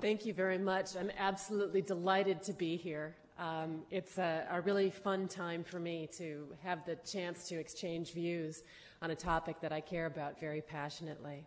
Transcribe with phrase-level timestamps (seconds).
[0.00, 0.96] Thank you very much.
[0.96, 3.14] I'm absolutely delighted to be here.
[3.38, 8.14] Um, it's a, a, really fun time for me to have the chance to exchange
[8.14, 8.62] views
[9.02, 11.44] on a topic that I care about very passionately.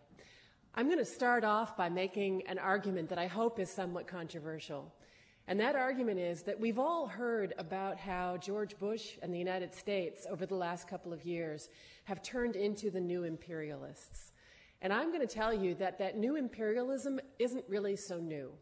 [0.76, 4.94] I'm going to start off by making an argument that I hope is somewhat controversial.
[5.48, 9.74] And that argument is that we've all heard about how George Bush and the United
[9.74, 11.70] States over the last couple of years
[12.04, 14.30] have turned into the new imperialists.
[14.84, 18.52] And I'm going to tell you that that new imperialism isn't really so new.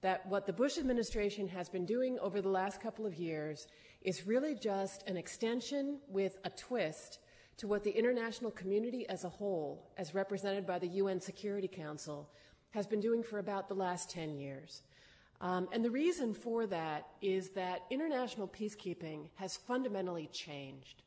[0.00, 3.66] That what the Bush administration has been doing over the last couple of years
[4.00, 7.18] is really just an extension with a twist
[7.58, 12.30] to what the international community as a whole, as represented by the UN Security Council,
[12.70, 14.80] has been doing for about the last 10 years.
[15.42, 21.02] Um, and the reason for that is that international peacekeeping has fundamentally changed.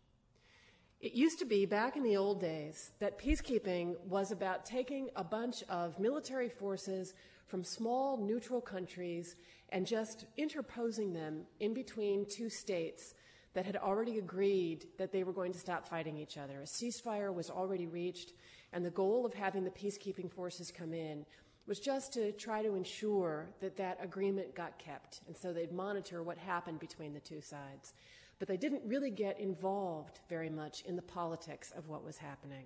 [1.03, 5.23] It used to be back in the old days that peacekeeping was about taking a
[5.23, 7.13] bunch of military forces
[7.45, 9.35] from small neutral countries
[9.73, 13.15] and just interposing them in between two states
[13.53, 16.61] that had already agreed that they were going to stop fighting each other.
[16.61, 18.31] A ceasefire was already reached,
[18.71, 21.25] and the goal of having the peacekeeping forces come in
[21.67, 25.19] was just to try to ensure that that agreement got kept.
[25.27, 27.93] And so they'd monitor what happened between the two sides.
[28.39, 32.65] But they didn't really get involved very much in the politics of what was happening.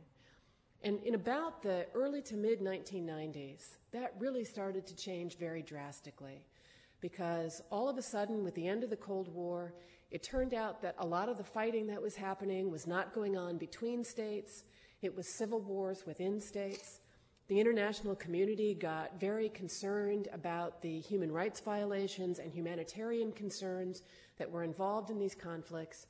[0.84, 6.46] And in about the early to mid 1990s, that really started to change very drastically
[7.02, 9.74] because all of a sudden, with the end of the Cold War,
[10.10, 13.38] it turned out that a lot of the fighting that was happening was not going
[13.38, 14.64] on between states,
[15.02, 17.02] it was civil wars within states.
[17.48, 24.04] The international community got very concerned about the human rights violations and humanitarian concerns
[24.38, 26.08] that were involved in these conflicts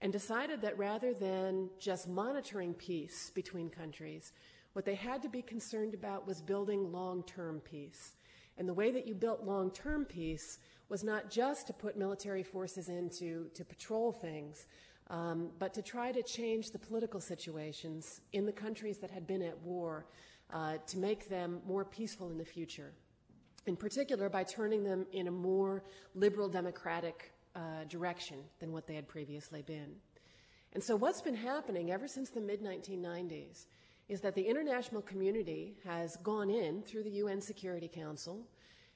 [0.00, 4.32] and decided that rather than just monitoring peace between countries,
[4.74, 8.12] what they had to be concerned about was building long term peace.
[8.56, 12.44] And the way that you built long term peace was not just to put military
[12.44, 14.66] forces in to, to patrol things,
[15.10, 19.42] um, but to try to change the political situations in the countries that had been
[19.42, 20.06] at war
[20.52, 22.92] uh, to make them more peaceful in the future.
[23.66, 25.82] In particular, by turning them in a more
[26.14, 29.96] liberal democratic uh, direction than what they had previously been.
[30.72, 33.66] And so, what's been happening ever since the mid 1990s
[34.08, 38.46] is that the international community has gone in through the UN Security Council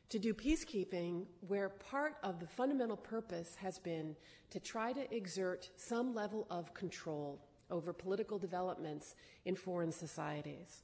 [0.09, 4.15] to do peacekeeping where part of the fundamental purpose has been
[4.51, 7.41] to try to exert some level of control
[7.71, 10.83] over political developments in foreign societies.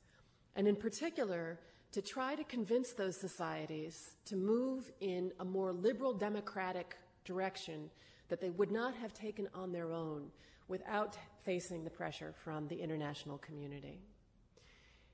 [0.56, 1.60] And in particular,
[1.92, 7.90] to try to convince those societies to move in a more liberal democratic direction
[8.28, 10.30] that they would not have taken on their own
[10.68, 14.00] without facing the pressure from the international community.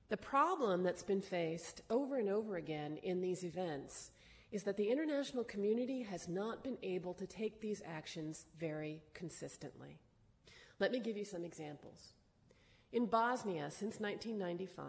[0.09, 4.11] The problem that's been faced over and over again in these events
[4.51, 9.99] is that the international community has not been able to take these actions very consistently.
[10.79, 12.13] Let me give you some examples.
[12.93, 14.85] In Bosnia, since 1995,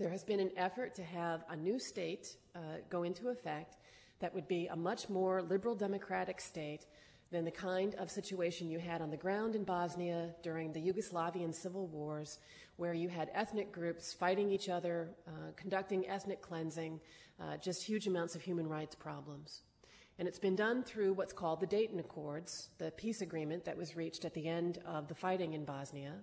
[0.00, 3.76] there has been an effort to have a new state uh, go into effect
[4.18, 6.86] that would be a much more liberal democratic state
[7.30, 11.54] than the kind of situation you had on the ground in Bosnia during the Yugoslavian
[11.54, 12.38] civil wars,
[12.76, 16.98] where you had ethnic groups fighting each other, uh, conducting ethnic cleansing,
[17.38, 19.64] uh, just huge amounts of human rights problems.
[20.18, 23.96] And it's been done through what's called the Dayton Accords, the peace agreement that was
[23.96, 26.14] reached at the end of the fighting in Bosnia.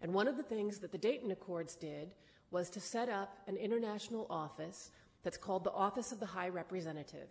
[0.00, 2.14] And one of the things that the Dayton Accords did
[2.54, 4.92] was to set up an international office
[5.24, 7.26] that's called the Office of the High Representative.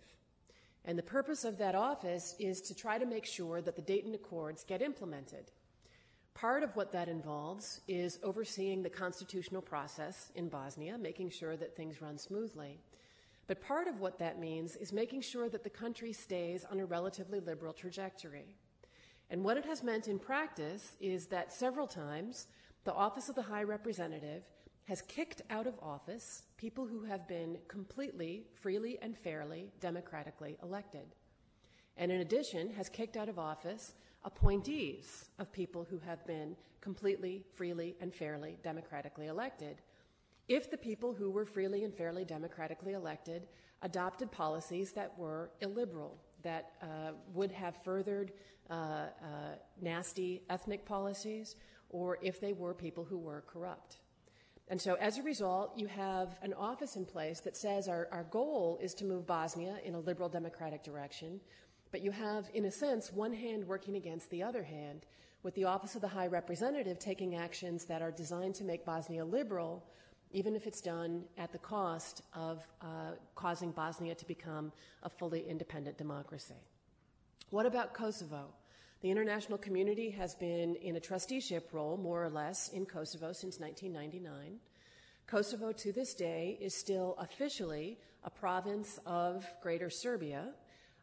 [0.84, 4.14] And the purpose of that office is to try to make sure that the Dayton
[4.14, 5.50] Accords get implemented.
[6.34, 11.74] Part of what that involves is overseeing the constitutional process in Bosnia, making sure that
[11.74, 12.78] things run smoothly.
[13.46, 16.84] But part of what that means is making sure that the country stays on a
[16.84, 18.56] relatively liberal trajectory.
[19.30, 22.46] And what it has meant in practice is that several times
[22.84, 24.42] the Office of the High Representative
[24.84, 31.14] has kicked out of office people who have been completely, freely, and fairly democratically elected.
[31.96, 33.94] And in addition, has kicked out of office
[34.24, 39.80] appointees of people who have been completely, freely, and fairly democratically elected.
[40.48, 43.46] If the people who were freely and fairly democratically elected
[43.82, 48.32] adopted policies that were illiberal, that uh, would have furthered
[48.70, 49.08] uh, uh,
[49.80, 51.56] nasty ethnic policies,
[51.90, 53.98] or if they were people who were corrupt.
[54.68, 58.24] And so as a result, you have an office in place that says our, our
[58.24, 61.40] goal is to move Bosnia in a liberal democratic direction.
[61.90, 65.04] But you have, in a sense, one hand working against the other hand,
[65.42, 69.24] with the Office of the High Representative taking actions that are designed to make Bosnia
[69.24, 69.84] liberal,
[70.32, 74.72] even if it's done at the cost of uh, causing Bosnia to become
[75.02, 76.54] a fully independent democracy.
[77.50, 78.46] What about Kosovo?
[79.04, 83.60] The international community has been in a trusteeship role, more or less, in Kosovo since
[83.60, 84.58] 1999.
[85.26, 90.54] Kosovo, to this day, is still officially a province of Greater Serbia,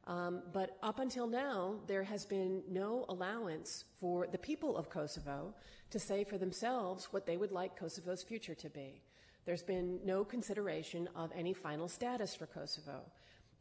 [0.07, 5.53] um, but up until now, there has been no allowance for the people of Kosovo
[5.91, 9.03] to say for themselves what they would like Kosovo's future to be.
[9.45, 13.01] There's been no consideration of any final status for Kosovo.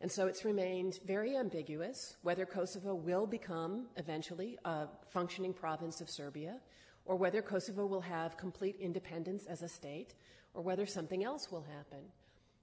[0.00, 6.08] And so it's remained very ambiguous whether Kosovo will become eventually a functioning province of
[6.08, 6.60] Serbia,
[7.04, 10.14] or whether Kosovo will have complete independence as a state,
[10.54, 12.04] or whether something else will happen.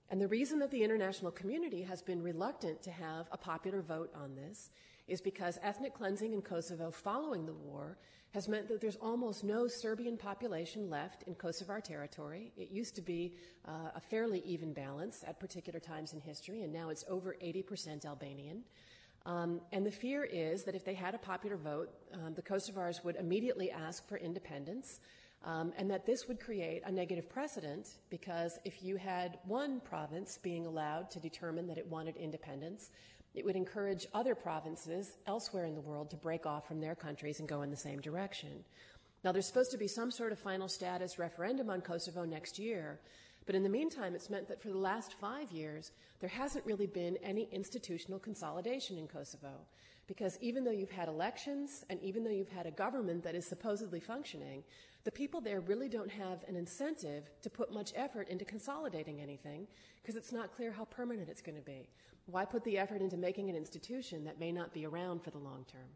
[0.10, 4.12] And the reason that the international community has been reluctant to have a popular vote
[4.16, 4.70] on this
[5.08, 7.98] is because ethnic cleansing in Kosovo following the war
[8.34, 12.52] has meant that there's almost no Serbian population left in Kosovar territory.
[12.58, 13.36] It used to be
[13.68, 18.06] uh, a fairly even balance at particular times in history, and now it's over 80%
[18.06, 18.64] Albanian.
[19.26, 23.04] Um, and the fear is that if they had a popular vote, um, the Kosovars
[23.04, 25.00] would immediately ask for independence,
[25.44, 30.38] um, and that this would create a negative precedent because if you had one province
[30.42, 32.90] being allowed to determine that it wanted independence,
[33.36, 37.40] it would encourage other provinces elsewhere in the world to break off from their countries
[37.40, 38.64] and go in the same direction.
[39.24, 43.00] Now, there's supposed to be some sort of final status referendum on Kosovo next year,
[43.46, 46.88] but in the meantime, it's meant that for the last five years, there hasn't really
[46.88, 49.54] been any institutional consolidation in Kosovo.
[50.08, 53.46] Because even though you've had elections and even though you've had a government that is
[53.46, 54.64] supposedly functioning,
[55.04, 59.68] the people there really don't have an incentive to put much effort into consolidating anything
[60.02, 61.90] because it's not clear how permanent it's going to be.
[62.26, 65.38] Why put the effort into making an institution that may not be around for the
[65.38, 65.90] long term?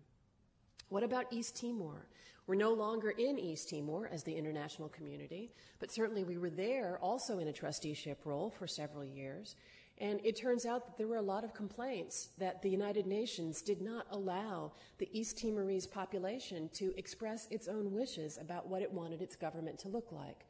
[0.89, 2.07] What about East Timor?
[2.47, 6.97] We're no longer in East Timor as the international community, but certainly we were there
[7.01, 9.55] also in a trusteeship role for several years.
[10.01, 13.61] And it turns out that there were a lot of complaints that the United Nations
[13.61, 18.91] did not allow the East Timorese population to express its own wishes about what it
[18.91, 20.47] wanted its government to look like.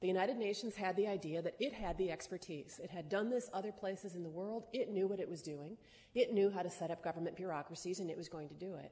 [0.00, 2.80] The United Nations had the idea that it had the expertise.
[2.82, 4.66] It had done this other places in the world.
[4.72, 5.76] It knew what it was doing.
[6.16, 8.90] It knew how to set up government bureaucracies, and it was going to do it.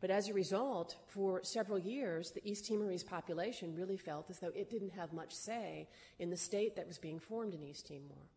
[0.00, 4.52] But as a result, for several years, the East Timorese population really felt as though
[4.54, 5.88] it didn't have much say
[6.20, 8.28] in the state that was being formed in East Timor.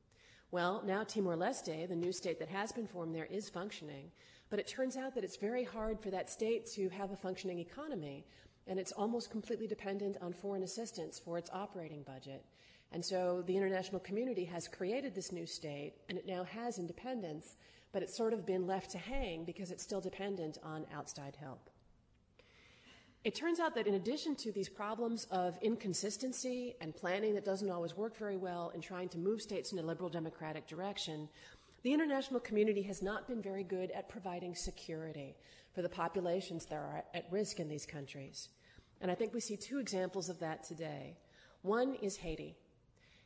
[0.53, 4.11] Well, now Timor Leste, the new state that has been formed there, is functioning.
[4.51, 7.57] But it turns out that it's very hard for that state to have a functioning
[7.57, 8.23] economy
[8.67, 12.45] and it's almost completely dependent on foreign assistance for its operating budget.
[12.91, 17.57] And so the international community has created this new state, and it now has independence,
[17.91, 21.71] but it's sort of been left to hang because it's still dependent on outside help.
[23.23, 27.69] It turns out that in addition to these problems of inconsistency and planning that doesn't
[27.69, 31.29] always work very well in trying to move states in a liberal democratic direction,
[31.83, 35.37] the international community has not been very good at providing security
[35.73, 38.49] for the populations that are at risk in these countries.
[38.99, 41.15] And I think we see two examples of that today.
[41.61, 42.57] One is Haiti.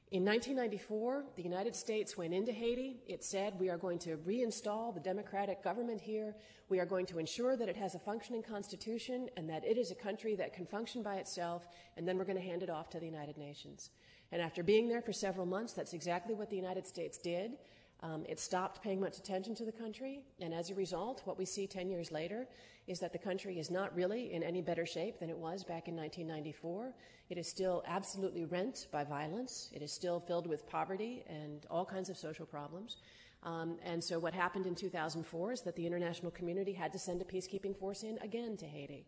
[0.10, 3.02] In 1994, the United States went into Haiti.
[3.08, 6.34] It said, We are going to reinstall the democratic government here.
[6.70, 9.92] We are going to ensure that it has a functioning constitution and that it is
[9.92, 11.68] a country that can function by itself,
[11.98, 13.90] and then we're going to hand it off to the United Nations.
[14.32, 17.58] And after being there for several months, that's exactly what the United States did.
[18.04, 21.46] Um, it stopped paying much attention to the country, and as a result, what we
[21.46, 22.48] see 10 years later
[22.86, 25.88] is that the country is not really in any better shape than it was back
[25.88, 26.94] in 1994.
[27.30, 29.70] It is still absolutely rent by violence.
[29.74, 32.98] It is still filled with poverty and all kinds of social problems.
[33.44, 37.22] Um, and so, what happened in 2004 is that the international community had to send
[37.22, 39.06] a peacekeeping force in again to Haiti.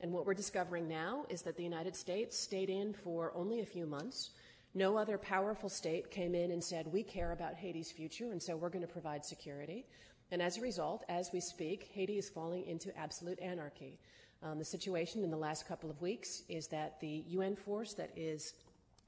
[0.00, 3.66] And what we're discovering now is that the United States stayed in for only a
[3.66, 4.30] few months.
[4.74, 8.56] No other powerful state came in and said, We care about Haiti's future, and so
[8.56, 9.84] we're going to provide security.
[10.30, 13.98] And as a result, as we speak, Haiti is falling into absolute anarchy.
[14.42, 18.10] Um, the situation in the last couple of weeks is that the UN force that
[18.16, 18.54] is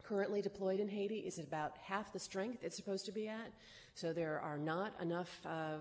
[0.03, 3.53] currently deployed in Haiti is about half the strength it's supposed to be at.
[3.95, 5.79] So there are not enough uh, uh,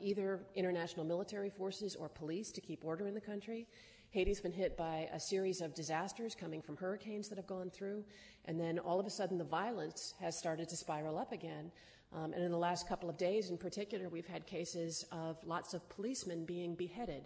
[0.00, 3.66] either international military forces or police to keep order in the country.
[4.10, 8.04] Haiti's been hit by a series of disasters coming from hurricanes that have gone through,
[8.46, 11.70] and then all of a sudden the violence has started to spiral up again.
[12.14, 15.74] Um, and in the last couple of days, in particular, we've had cases of lots
[15.74, 17.24] of policemen being beheaded.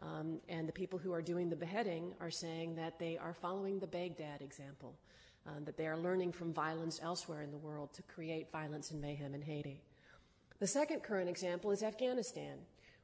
[0.00, 3.80] Um, and the people who are doing the beheading are saying that they are following
[3.80, 4.94] the Baghdad example,
[5.48, 9.00] um, that they are learning from violence elsewhere in the world to create violence and
[9.00, 9.80] mayhem in Haiti.
[10.60, 12.58] The second current example is Afghanistan.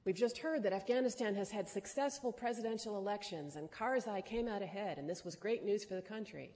[0.06, 4.98] We've just heard that Afghanistan has had successful presidential elections and Karzai came out ahead,
[4.98, 6.52] and this was great news for the country.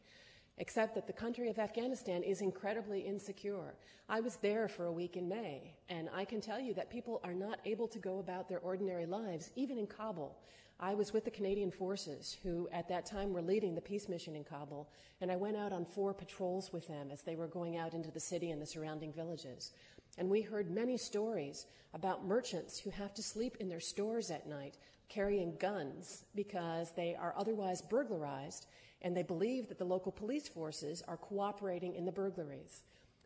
[0.60, 3.74] except that the country of Afghanistan is incredibly insecure.
[4.10, 7.18] I was there for a week in May, and I can tell you that people
[7.24, 10.36] are not able to go about their ordinary lives, even in Kabul.
[10.78, 14.36] I was with the Canadian forces, who at that time were leading the peace mission
[14.36, 14.90] in Kabul,
[15.22, 18.10] and I went out on four patrols with them as they were going out into
[18.10, 19.72] the city and the surrounding villages.
[20.18, 24.48] And we heard many stories about merchants who have to sleep in their stores at
[24.48, 24.76] night
[25.08, 28.66] carrying guns because they are otherwise burglarized
[29.02, 32.82] and they believe that the local police forces are cooperating in the burglaries.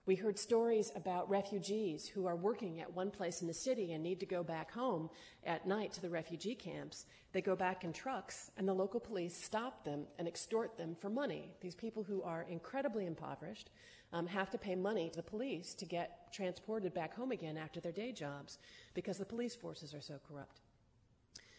[0.06, 4.02] We heard stories about refugees who are working at one place in the city and
[4.02, 5.08] need to go back home
[5.44, 7.06] at night to the refugee camps.
[7.32, 11.08] They go back in trucks, and the local police stop them and extort them for
[11.08, 11.52] money.
[11.62, 13.70] These people who are incredibly impoverished
[14.14, 17.80] um, have to pay money to the police to get transported back home again after
[17.80, 18.58] their day jobs
[18.94, 20.60] because the police forces are so corrupt.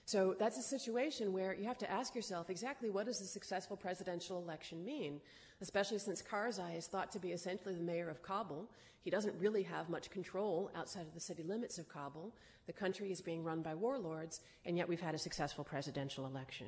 [0.06, 3.76] So that's a situation where you have to ask yourself exactly what does a successful
[3.76, 5.20] presidential election mean,
[5.62, 8.70] especially since Karzai is thought to be essentially the mayor of Kabul.
[9.02, 12.34] He doesn't really have much control outside of the city limits of Kabul.
[12.68, 16.68] The country is being run by warlords, and yet we've had a successful presidential election.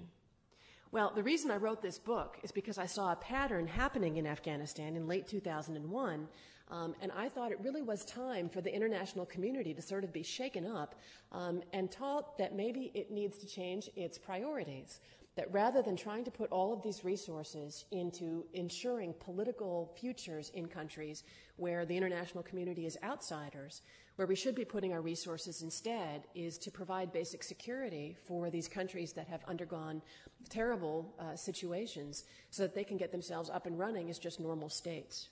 [0.92, 4.26] Well, the reason I wrote this book is because I saw a pattern happening in
[4.26, 6.28] Afghanistan in late 2001
[6.70, 10.12] um, and I thought it really was time for the international community to sort of
[10.12, 10.96] be shaken up
[11.32, 15.00] um, and taught that maybe it needs to change its priorities.
[15.36, 20.66] That rather than trying to put all of these resources into ensuring political futures in
[20.66, 21.24] countries
[21.58, 23.84] where the international community is outsiders,
[24.18, 28.68] where we should be putting our resources instead is to provide basic security for these
[28.68, 30.02] countries that have undergone
[30.50, 34.70] terrible uh, situations so that they can get themselves up and running as just normal
[34.70, 35.30] states.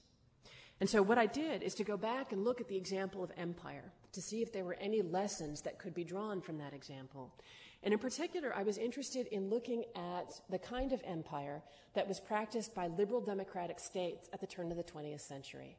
[0.79, 3.31] And so what I did is to go back and look at the example of
[3.37, 7.33] empire to see if there were any lessons that could be drawn from that example.
[7.81, 11.63] And in particular, I was interested in looking at the kind of empire
[11.93, 15.77] that was practiced by liberal democratic states at the turn of the 20th century.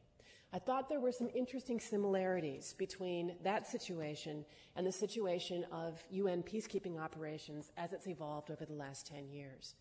[0.53, 6.41] I thought there were some interesting similarities between that situation and the situation of UN
[6.41, 9.75] peacekeeping operations as it's evolved over the last 10 years.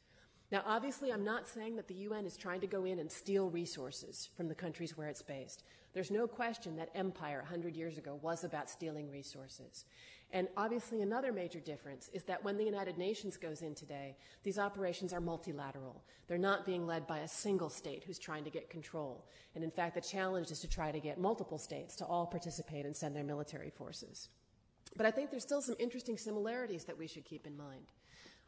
[0.51, 3.49] Now, obviously, I'm not saying that the UN is trying to go in and steal
[3.51, 5.63] resources from the countries where it's based.
[5.93, 9.87] There's no question that empire 100 years ago was about stealing resources.
[10.33, 14.59] And obviously, another major difference is that when the United Nations goes in today, these
[14.59, 16.03] operations are multilateral.
[16.27, 19.25] They're not being led by a single state who's trying to get control.
[19.55, 22.85] And in fact, the challenge is to try to get multiple states to all participate
[22.85, 24.29] and send their military forces.
[24.97, 27.87] But I think there's still some interesting similarities that we should keep in mind.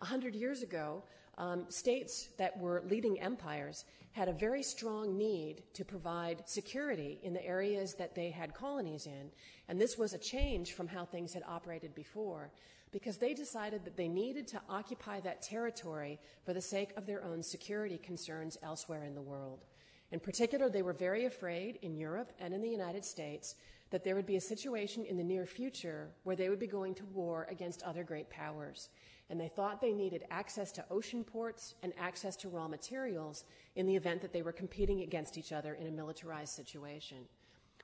[0.00, 1.02] A hundred years ago,
[1.38, 7.32] um, states that were leading empires had a very strong need to provide security in
[7.32, 9.30] the areas that they had colonies in.
[9.68, 12.50] And this was a change from how things had operated before
[12.90, 17.22] because they decided that they needed to occupy that territory for the sake of their
[17.22, 19.64] own security concerns elsewhere in the world.
[20.10, 23.54] In particular, they were very afraid in Europe and in the United States
[23.90, 26.94] that there would be a situation in the near future where they would be going
[26.94, 28.88] to war against other great powers
[29.30, 33.44] and they thought they needed access to ocean ports and access to raw materials
[33.76, 37.18] in the event that they were competing against each other in a militarized situation.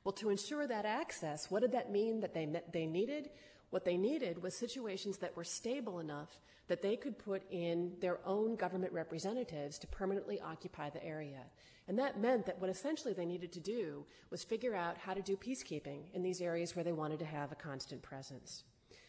[0.05, 3.31] Well, to ensure that access, what did that mean that they, they needed?
[3.71, 8.21] What they needed was situations that were stable enough that they could put in their
[8.27, 11.41] own government representatives to permanently occupy the area.
[11.89, 15.21] And that meant that what essentially they needed to do was figure out how to
[15.21, 18.65] do peacekeeping in these areas where they wanted to have a constant presence.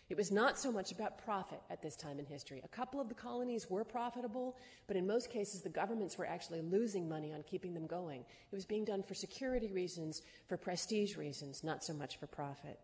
[0.07, 2.61] It was not so much about profit at this time in history.
[2.63, 6.61] A couple of the colonies were profitable, but in most cases, the governments were actually
[6.61, 8.21] losing money on keeping them going.
[8.21, 12.79] It was being done for security reasons, for prestige reasons, not so much for profit.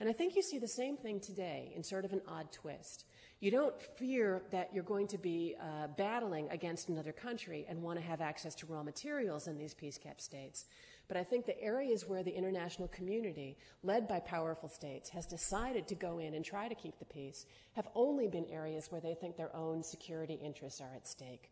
[0.00, 3.04] And I think you see the same thing today in sort of an odd twist.
[3.40, 8.00] You don't fear that you're going to be uh, battling against another country and want
[8.00, 10.66] to have access to raw materials in these peace kept states.
[11.08, 15.88] But I think the areas where the international community, led by powerful states, has decided
[15.88, 19.14] to go in and try to keep the peace have only been areas where they
[19.14, 21.50] think their own security interests are at stake.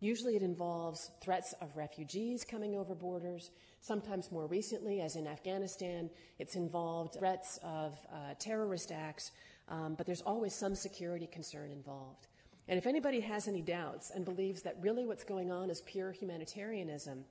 [0.00, 3.50] Usually it involves threats of refugees coming over borders.
[3.80, 9.30] Sometimes more recently, as in Afghanistan, it's involved threats of uh, terrorist acts,
[9.68, 12.26] um, but there's always some security concern involved.
[12.68, 16.10] And if anybody has any doubts and believes that really what's going on is pure
[16.10, 17.24] humanitarianism,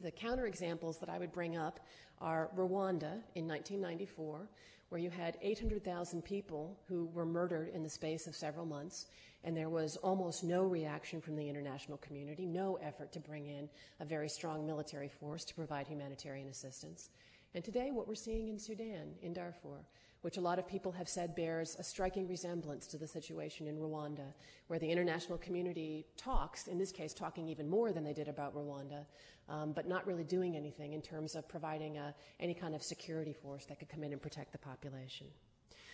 [0.00, 1.80] the counterexamples that I would bring up
[2.20, 4.48] are Rwanda in 1994,
[4.88, 9.06] where you had 800,000 people who were murdered in the space of several months,
[9.42, 13.68] and there was almost no reaction from the international community, no effort to bring in
[14.00, 17.10] a very strong military force to provide humanitarian assistance.
[17.54, 19.84] And today, what we're seeing in Sudan, in Darfur,
[20.24, 23.76] which a lot of people have said bears a striking resemblance to the situation in
[23.76, 24.32] Rwanda,
[24.68, 28.56] where the international community talks, in this case, talking even more than they did about
[28.56, 29.04] Rwanda,
[29.50, 33.34] um, but not really doing anything in terms of providing a, any kind of security
[33.34, 35.26] force that could come in and protect the population.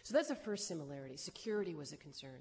[0.05, 1.17] So that's the first similarity.
[1.17, 2.39] Security was a concern.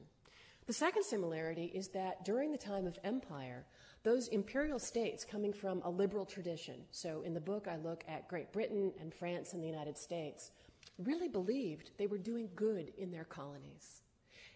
[0.68, 3.66] The second similarity is that during the time of empire,
[4.04, 8.28] those imperial states coming from a liberal tradition, so in the book I look at
[8.28, 10.52] Great Britain and France and the United States,
[10.98, 14.02] really believed they were doing good in their colonies.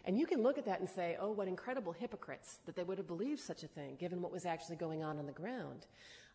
[0.06, 2.98] And you can look at that and say, oh, what incredible hypocrites that they would
[2.98, 5.88] have believed such a thing, given what was actually going on on the ground.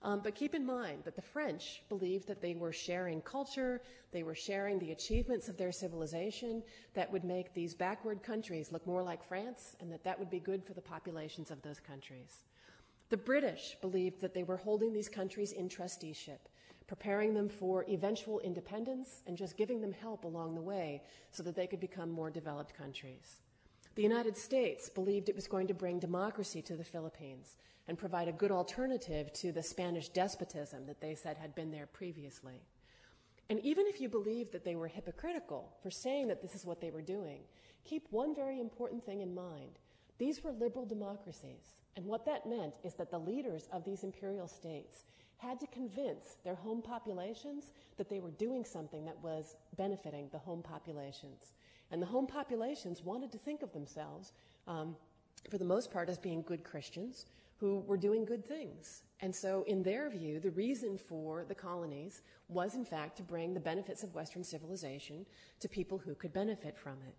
[0.02, 4.22] Um, but keep in mind that the French believed that they were sharing culture, they
[4.22, 6.62] were sharing the achievements of their civilization
[6.94, 10.38] that would make these backward countries look more like France, and that that would be
[10.38, 12.44] good for the populations of those countries.
[13.10, 16.48] The British believed that they were holding these countries in trusteeship,
[16.88, 21.54] preparing them for eventual independence and just giving them help along the way so that
[21.54, 23.40] they could become more developed countries.
[23.94, 28.28] The United States believed it was going to bring democracy to the Philippines and provide
[28.28, 32.62] a good alternative to the Spanish despotism that they said had been there previously.
[33.50, 36.80] And even if you believe that they were hypocritical for saying that this is what
[36.80, 37.40] they were doing,
[37.84, 39.78] keep one very important thing in mind.
[40.18, 41.76] These were liberal democracies.
[41.96, 45.04] And what that meant is that the leaders of these imperial states
[45.38, 50.38] had to convince their home populations that they were doing something that was benefiting the
[50.38, 51.52] home populations.
[51.90, 54.32] And the home populations wanted to think of themselves,
[54.66, 54.96] um,
[55.48, 57.26] for the most part, as being good Christians
[57.56, 59.02] who were doing good things.
[59.20, 63.52] And so, in their view, the reason for the colonies was, in fact, to bring
[63.52, 65.26] the benefits of Western civilization
[65.60, 67.14] to people who could benefit from it.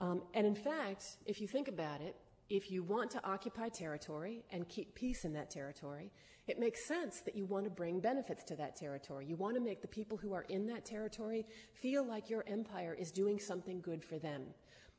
[0.00, 2.16] Um, and in fact, if you think about it,
[2.50, 6.10] if you want to occupy territory and keep peace in that territory,
[6.46, 9.24] it makes sense that you want to bring benefits to that territory.
[9.26, 12.94] You want to make the people who are in that territory feel like your empire
[12.98, 14.42] is doing something good for them.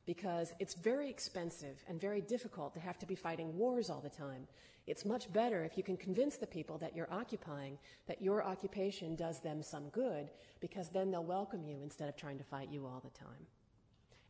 [0.07, 4.09] Because it's very expensive and very difficult to have to be fighting wars all the
[4.09, 4.47] time.
[4.87, 9.15] It's much better if you can convince the people that you're occupying that your occupation
[9.15, 12.85] does them some good, because then they'll welcome you instead of trying to fight you
[12.85, 13.47] all the time.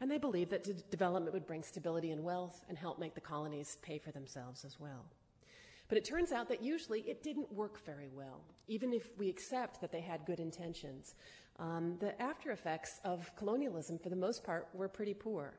[0.02, 3.78] And they believed that development would bring stability and wealth and help make the colonies
[3.82, 5.06] pay for themselves as well.
[5.88, 9.80] But it turns out that usually it didn't work very well, even if we accept
[9.82, 11.16] that they had good intentions.
[11.60, 15.54] Um, the after effects of colonialism, for the most part, were pretty poor.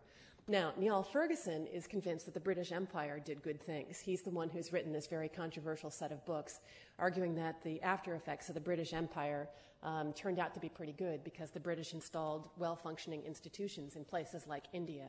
[0.49, 3.99] Now, Niall Ferguson is convinced that the British Empire did good things.
[3.99, 6.61] He's the one who's written this very controversial set of books,
[7.01, 9.49] arguing that the after effects of the British Empire
[9.83, 14.05] um, turned out to be pretty good because the British installed well functioning institutions in
[14.05, 15.09] places like India.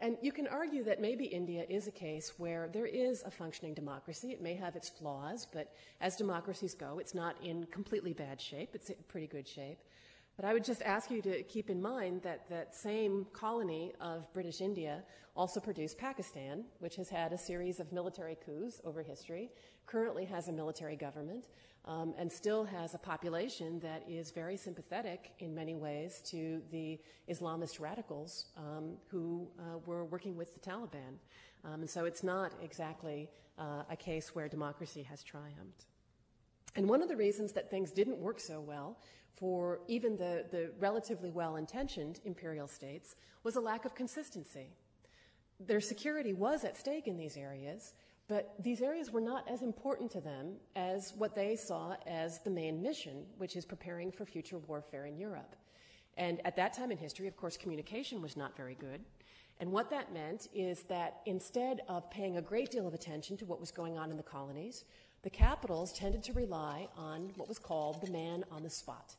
[0.00, 3.74] And you can argue that maybe India is a case where there is a functioning
[3.74, 4.30] democracy.
[4.30, 8.70] It may have its flaws, but as democracies go, it's not in completely bad shape.
[8.74, 9.80] It's in pretty good shape.
[10.40, 14.32] But I would just ask you to keep in mind that that same colony of
[14.32, 15.02] British India
[15.36, 19.50] also produced Pakistan, which has had a series of military coups over history,
[19.84, 21.48] currently has a military government,
[21.84, 26.98] um, and still has a population that is very sympathetic in many ways to the
[27.28, 31.18] Islamist radicals um, who uh, were working with the Taliban.
[31.66, 35.84] Um, and so it's not exactly uh, a case where democracy has triumphed.
[36.76, 38.96] And one of the reasons that things didn't work so well
[39.40, 44.68] for even the, the relatively well intentioned imperial states was a lack of consistency.
[45.58, 47.94] Their security was at stake in these areas,
[48.28, 52.50] but these areas were not as important to them as what they saw as the
[52.50, 55.56] main mission, which is preparing for future warfare in Europe.
[56.16, 59.00] And at that time in history, of course, communication was not very good.
[59.58, 63.46] And what that meant is that instead of paying a great deal of attention to
[63.46, 64.84] what was going on in the colonies,
[65.22, 69.16] the capitals tended to rely on what was called the man on the spot.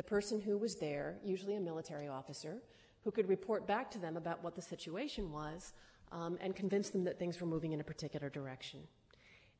[0.00, 2.62] The person who was there, usually a military officer,
[3.04, 5.74] who could report back to them about what the situation was
[6.10, 8.80] um, and convince them that things were moving in a particular direction.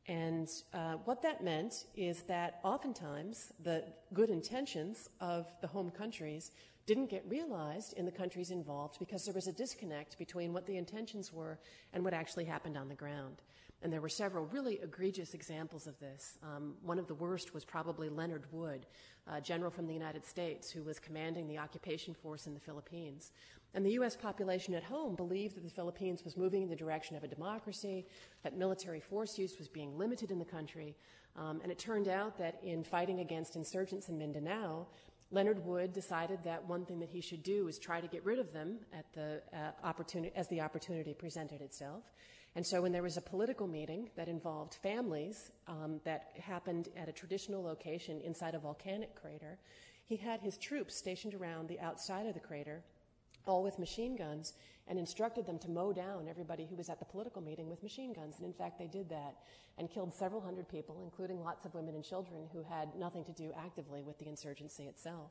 [0.06, 6.52] And uh, what that meant is that oftentimes the good intentions of the home countries
[6.86, 10.78] didn't get realized in the countries involved because there was a disconnect between what the
[10.78, 11.58] intentions were
[11.92, 13.42] and what actually happened on the ground.
[13.82, 16.38] And there were several really egregious examples of this.
[16.42, 18.84] Um, one of the worst was probably Leonard Wood,
[19.26, 23.32] a general from the United States who was commanding the occupation force in the Philippines.
[23.72, 24.16] And the U.S.
[24.16, 28.06] population at home believed that the Philippines was moving in the direction of a democracy,
[28.42, 30.96] that military force use was being limited in the country.
[31.36, 34.88] Um, and it turned out that in fighting against insurgents in Mindanao,
[35.30, 38.40] Leonard Wood decided that one thing that he should do was try to get rid
[38.40, 42.02] of them at the, uh, opportunity, as the opportunity presented itself.
[42.56, 47.08] And so when there was a political meeting that involved families um, that happened at
[47.08, 49.58] a traditional location inside a volcanic crater,
[50.06, 52.82] he had his troops stationed around the outside of the crater,
[53.46, 54.54] all with machine guns,
[54.88, 58.12] and instructed them to mow down everybody who was at the political meeting with machine
[58.12, 58.34] guns.
[58.38, 59.36] And in fact, they did that
[59.78, 63.32] and killed several hundred people, including lots of women and children who had nothing to
[63.32, 65.30] do actively with the insurgency itself.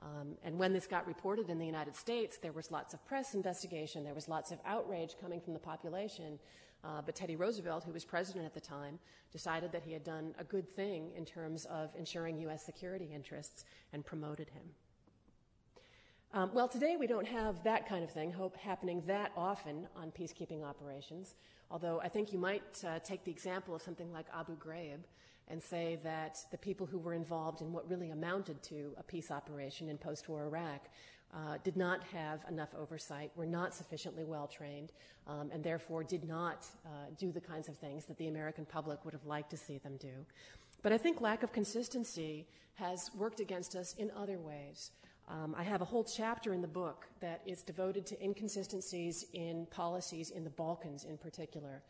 [0.00, 3.34] Um, and when this got reported in the United States, there was lots of press
[3.34, 6.38] investigation, there was lots of outrage coming from the population.
[6.84, 8.98] Uh, but Teddy Roosevelt, who was president at the time,
[9.32, 12.64] decided that he had done a good thing in terms of ensuring U.S.
[12.64, 14.64] security interests and promoted him.
[16.34, 20.10] Um, well, today we don't have that kind of thing hope, happening that often on
[20.10, 21.36] peacekeeping operations,
[21.70, 25.04] although I think you might uh, take the example of something like Abu Ghraib
[25.48, 29.30] and say that the people who were involved in what really amounted to a peace
[29.30, 30.88] operation in post war Iraq
[31.34, 34.92] uh, did not have enough oversight, were not sufficiently well trained,
[35.26, 39.04] um, and therefore did not uh, do the kinds of things that the American public
[39.04, 40.24] would have liked to see them do.
[40.82, 44.90] But I think lack of consistency has worked against us in other ways.
[45.28, 49.66] Um, I have a whole chapter in the book that is devoted to inconsistencies in
[49.70, 51.82] policies in the Balkans in particular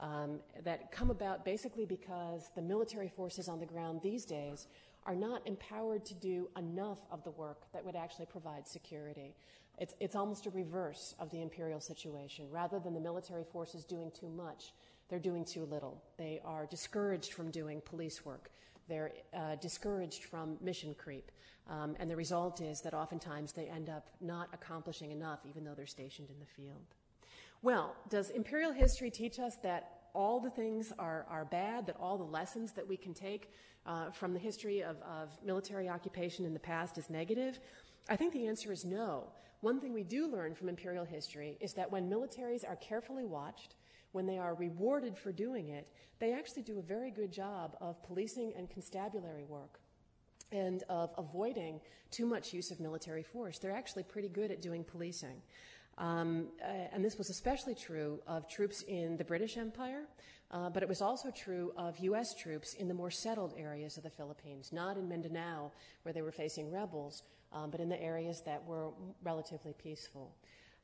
[0.00, 4.66] um, that come about basically because the military forces on the ground these days
[5.06, 9.34] are not empowered to do enough of the work that would actually provide security.
[9.78, 12.46] It's, it's almost a reverse of the imperial situation.
[12.50, 14.72] Rather than the military forces doing too much,
[15.08, 16.02] they're doing too little.
[16.18, 18.50] They are discouraged from doing police work.
[18.88, 21.30] They're uh, discouraged from mission creep.
[21.68, 25.74] Um, and the result is that oftentimes they end up not accomplishing enough, even though
[25.74, 26.94] they're stationed in the field.
[27.62, 32.16] Well, does imperial history teach us that all the things are, are bad, that all
[32.16, 33.52] the lessons that we can take
[33.84, 37.60] uh, from the history of, of military occupation in the past is negative?
[38.08, 39.24] I think the answer is no.
[39.60, 43.74] One thing we do learn from imperial history is that when militaries are carefully watched,
[44.12, 45.86] when they are rewarded for doing it,
[46.18, 49.80] they actually do a very good job of policing and constabulary work
[50.50, 53.58] and of avoiding too much use of military force.
[53.58, 55.42] They're actually pretty good at doing policing.
[56.00, 60.04] Um, uh, and this was especially true of troops in the British Empire,
[60.50, 62.34] uh, but it was also true of U.S.
[62.34, 65.70] troops in the more settled areas of the Philippines, not in Mindanao,
[66.02, 70.34] where they were facing rebels, um, but in the areas that were relatively peaceful.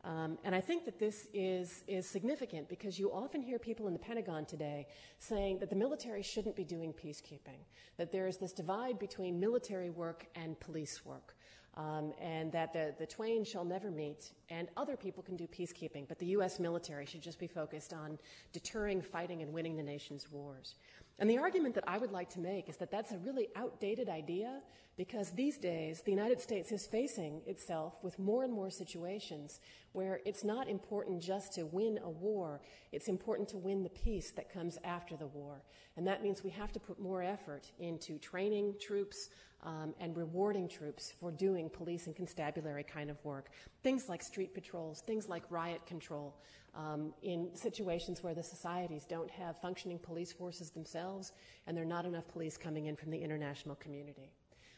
[0.05, 3.95] Um, and I think that this is, is significant because you often hear people in
[3.95, 4.87] the Pentagon today
[5.19, 7.65] saying that the military shouldn't be doing peacekeeping,
[7.97, 11.35] that there is this divide between military work and police work
[11.77, 16.09] um, and that the, the twain shall never meet, and other people can do peacekeeping,
[16.09, 16.59] but the U.S.
[16.59, 18.19] military should just be focused on
[18.53, 20.77] deterring, fighting, and winning the nation's wars.
[21.19, 24.09] And the argument that I would like to make is that that's a really outdated
[24.09, 24.61] idea
[24.97, 29.61] because these days the United States is facing itself with more and more situations
[29.93, 32.61] where it's not important just to win a war,
[32.93, 35.63] it's important to win the peace that comes after the war.
[35.97, 39.31] And that means we have to put more effort into training troops,
[39.67, 43.51] um, and rewarding troops for doing police and constabulary kind of work.
[43.83, 46.37] Things like street patrols, things like riot control,
[46.75, 51.33] um, in situations where the societies don't have functioning police forces themselves
[51.67, 54.31] and there are not enough police coming in from the international community.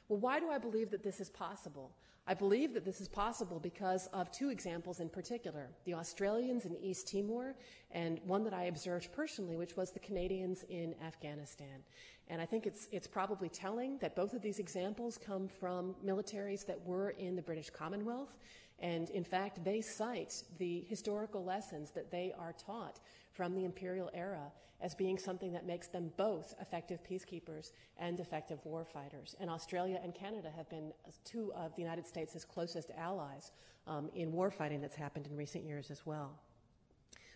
[0.08, 1.92] Well, why do I believe that this is possible?
[2.30, 6.76] I believe that this is possible because of two examples in particular the Australians in
[6.76, 7.54] East Timor,
[7.90, 11.82] and one that I observed personally, which was the Canadians in Afghanistan.
[12.28, 16.66] And I think it's, it's probably telling that both of these examples come from militaries
[16.66, 18.36] that were in the British Commonwealth.
[18.78, 23.00] And in fact, they cite the historical lessons that they are taught
[23.32, 28.60] from the imperial era as being something that makes them both effective peacekeepers and effective
[28.64, 29.34] warfighters.
[29.40, 30.92] And Australia and Canada have been
[31.24, 33.52] two of the United States' closest allies
[33.86, 36.38] um, in warfighting that's happened in recent years as well.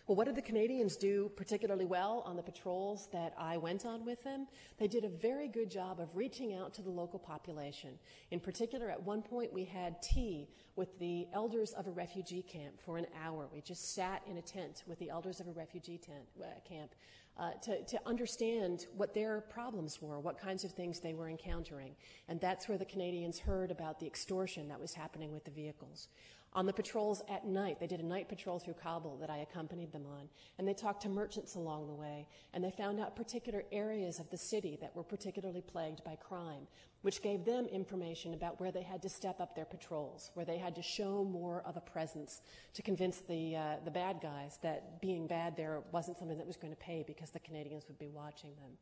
[0.05, 4.03] Well, what did the Canadians do particularly well on the patrols that I went on
[4.03, 4.47] with them?
[4.77, 7.91] They did a very good job of reaching out to the local population.
[8.31, 12.81] In particular, at one point we had tea with the elders of a refugee camp
[12.83, 13.47] for an hour.
[13.53, 16.95] We just sat in a tent with the elders of a refugee tent, uh, camp
[17.37, 21.95] uh, to, to understand what their problems were, what kinds of things they were encountering.
[22.27, 26.09] And that's where the Canadians heard about the extortion that was happening with the vehicles.
[26.55, 29.91] On the patrols at night, they did a night patrol through Kabul that I accompanied
[29.91, 33.63] them on, and they talked to merchants along the way, and they found out particular
[33.71, 36.67] areas of the city that were particularly plagued by crime,
[37.01, 40.59] which gave them information about where they had to step up their patrols, where they
[40.59, 42.41] had to show more of a presence
[42.75, 46.57] to convince the, uh, the bad guys that being bad there wasn't something that was
[46.57, 48.77] going to pay because the Canadians would be watching them.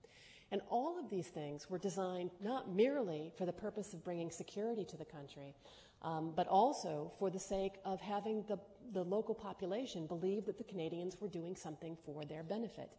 [0.52, 4.84] And all of these things were designed not merely for the purpose of bringing security
[4.84, 5.56] to the country,
[6.02, 8.58] um, but also for the sake of having the,
[8.94, 12.90] the local population believe that the Canadians were doing something for their benefit.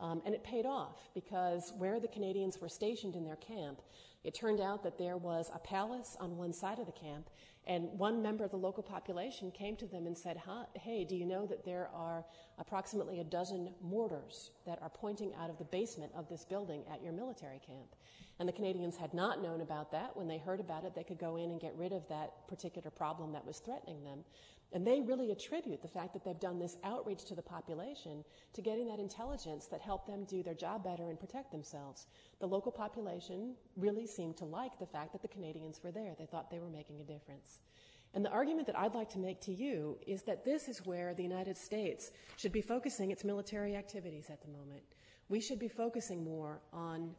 [0.00, 3.80] Um, and it paid off because where the Canadians were stationed in their camp,
[4.24, 7.28] it turned out that there was a palace on one side of the camp,
[7.66, 10.40] and one member of the local population came to them and said,
[10.74, 12.24] Hey, do you know that there are
[12.58, 17.02] approximately a dozen mortars that are pointing out of the basement of this building at
[17.02, 17.94] your military camp?
[18.38, 20.16] And the Canadians had not known about that.
[20.16, 22.90] When they heard about it, they could go in and get rid of that particular
[22.90, 24.24] problem that was threatening them.
[24.72, 28.62] And they really attribute the fact that they've done this outreach to the population to
[28.62, 32.06] getting that intelligence that helped them do their job better and protect themselves.
[32.40, 36.14] The local population really seemed to like the fact that the Canadians were there.
[36.18, 37.60] They thought they were making a difference.
[38.14, 41.14] And the argument that I'd like to make to you is that this is where
[41.14, 44.82] the United States should be focusing its military activities at the moment.
[45.28, 47.14] We should be focusing more on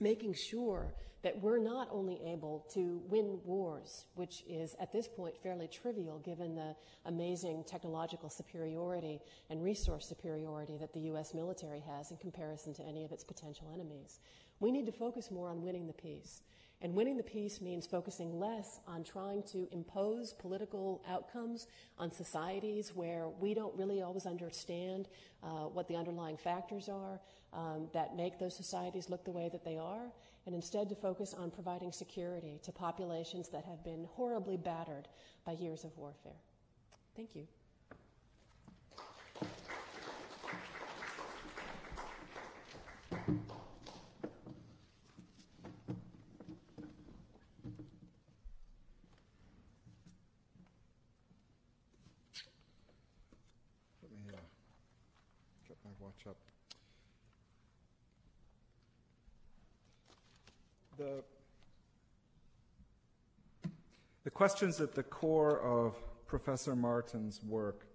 [0.00, 5.34] making sure that we're not only able to win wars, which is at this point
[5.40, 6.74] fairly trivial given the
[7.06, 11.32] amazing technological superiority and resource superiority that the U.S.
[11.32, 14.18] military has in comparison to any of its potential enemies.
[14.58, 16.42] We need to focus more on winning the peace.
[16.80, 22.90] And winning the peace means focusing less on trying to impose political outcomes on societies
[22.92, 25.06] where we don't really always understand
[25.44, 27.20] uh, what the underlying factors are
[27.52, 30.12] um, that make those societies look the way that they are,
[30.46, 35.08] and instead to focus on providing security to populations that have been horribly battered
[35.44, 36.40] by years of warfare.
[37.14, 37.46] Thank you.
[61.02, 61.22] the,
[64.24, 65.94] the questions at the core of
[66.26, 67.86] Professor Marten's work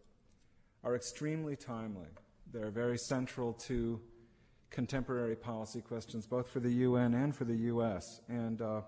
[0.81, 2.07] are extremely timely.
[2.53, 3.99] They're very central to
[4.69, 8.21] contemporary policy questions, both for the UN and for the US.
[8.29, 8.79] And uh,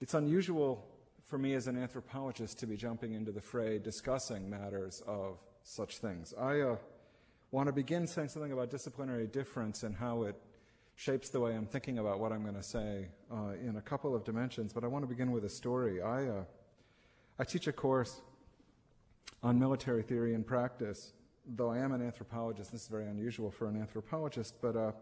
[0.00, 0.88] it's unusual
[1.26, 5.98] for me as an anthropologist to be jumping into the fray discussing matters of such
[5.98, 6.32] things.
[6.40, 6.76] I uh,
[7.50, 10.36] want to begin saying something about disciplinary difference and how it
[10.94, 14.14] shapes the way I'm thinking about what I'm going to say uh, in a couple
[14.14, 16.00] of dimensions, but I want to begin with a story.
[16.00, 16.44] I, uh,
[17.38, 18.20] I teach a course
[19.42, 21.12] on military theory and practice,
[21.46, 22.72] though I am an anthropologist.
[22.72, 24.92] This is very unusual for an anthropologist, but uh,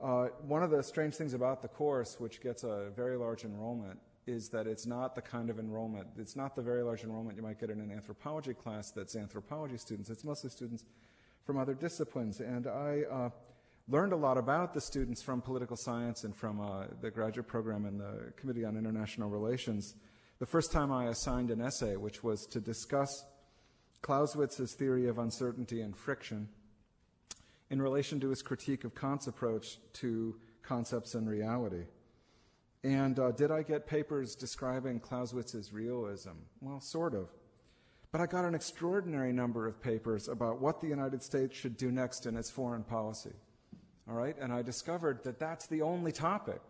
[0.00, 3.98] uh one of the strange things about the course, which gets a very large enrollment,
[4.28, 7.42] is that it's not the kind of enrollment, it's not the very large enrollment you
[7.42, 10.10] might get in an anthropology class that's anthropology students.
[10.10, 10.84] It's mostly students
[11.44, 12.40] from other disciplines.
[12.40, 13.30] And I uh,
[13.88, 17.86] learned a lot about the students from political science and from uh, the graduate program
[17.86, 19.94] in the Committee on International Relations.
[20.38, 23.24] The first time I assigned an essay, which was to discuss
[24.02, 26.48] Clausewitz's theory of uncertainty and friction
[27.70, 31.84] in relation to his critique of Kant's approach to concepts and reality.
[32.84, 36.36] And uh, did I get papers describing Clausewitz's realism?
[36.60, 37.28] Well, sort of.
[38.12, 41.90] But I got an extraordinary number of papers about what the United States should do
[41.90, 43.32] next in its foreign policy.
[44.08, 44.36] All right?
[44.40, 46.60] And I discovered that that's the only topic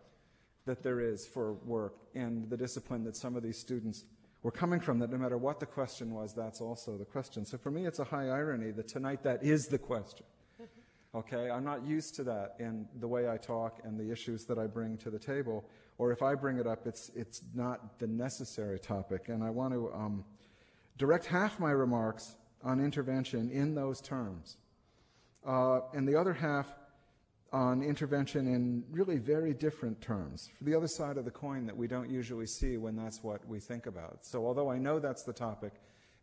[0.66, 4.04] that there is for work in the discipline that some of these students
[4.42, 7.44] were coming from, that no matter what the question was, that's also the question.
[7.44, 10.26] So for me, it's a high irony that tonight that is the question.
[11.14, 11.50] Okay?
[11.50, 14.66] I'm not used to that in the way I talk and the issues that I
[14.66, 15.64] bring to the table.
[15.96, 19.30] Or if I bring it up, it's, it's not the necessary topic.
[19.30, 20.22] And I want to um,
[20.98, 24.58] direct half my remarks on intervention in those terms.
[25.46, 26.70] Uh, and the other half
[27.52, 31.76] on intervention in really very different terms, for the other side of the coin that
[31.76, 34.24] we don't usually see when that's what we think about.
[34.26, 35.72] So, although I know that's the topic,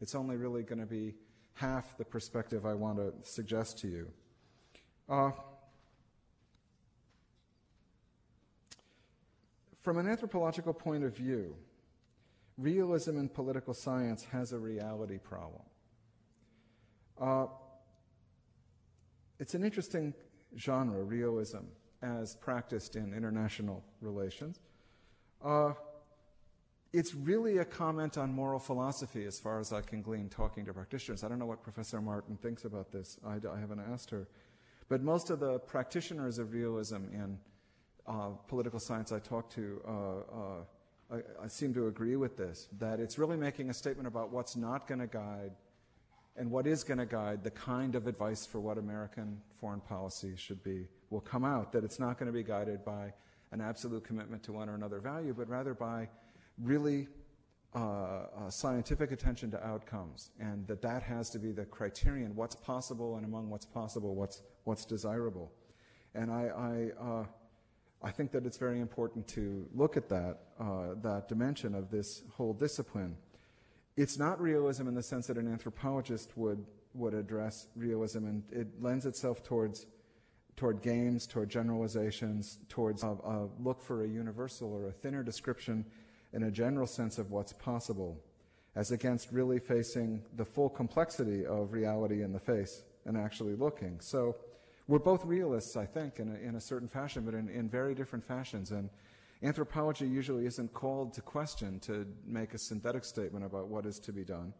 [0.01, 1.15] it's only really going to be
[1.55, 4.11] half the perspective I want to suggest to you.
[5.09, 5.31] Uh,
[9.81, 11.55] from an anthropological point of view,
[12.57, 15.61] realism in political science has a reality problem.
[17.19, 17.47] Uh,
[19.39, 20.13] it's an interesting
[20.57, 21.65] genre, realism,
[22.01, 24.59] as practiced in international relations.
[25.43, 25.73] Uh,
[26.93, 30.73] it's really a comment on moral philosophy, as far as I can glean talking to
[30.73, 31.23] practitioners.
[31.23, 33.19] I don't know what Professor Marten thinks about this.
[33.25, 34.27] I, I haven't asked her.
[34.87, 37.37] But most of the practitioners of realism in
[38.07, 42.67] uh, political science I talk to uh, uh, I, I, seem to agree with this
[42.79, 45.51] that it's really making a statement about what's not going to guide
[46.37, 50.33] and what is going to guide the kind of advice for what American foreign policy
[50.35, 51.71] should be will come out.
[51.71, 53.13] That it's not going to be guided by
[53.51, 56.09] an absolute commitment to one or another value, but rather by
[56.61, 57.07] really
[57.75, 62.55] uh, uh, scientific attention to outcomes, and that that has to be the criterion: what's
[62.55, 65.51] possible, and among what's possible, what's what's desirable.
[66.13, 67.25] And I, I, uh,
[68.01, 72.23] I think that it's very important to look at that uh, that dimension of this
[72.31, 73.17] whole discipline
[73.97, 78.67] it's not realism in the sense that an anthropologist would, would address realism, and it
[78.81, 79.85] lends itself towards,
[80.55, 85.85] toward games, toward generalizations, towards a, a look for a universal or a thinner description
[86.33, 88.17] in a general sense of what's possible,
[88.75, 93.99] as against really facing the full complexity of reality in the face and actually looking.
[94.01, 94.35] So
[94.87, 97.95] we're both realists, I think, in a, in a certain fashion, but in, in very
[97.95, 98.71] different fashions.
[98.71, 98.89] And
[99.43, 104.13] Anthropology usually isn't called to question, to make a synthetic statement about what is to
[104.13, 104.53] be done.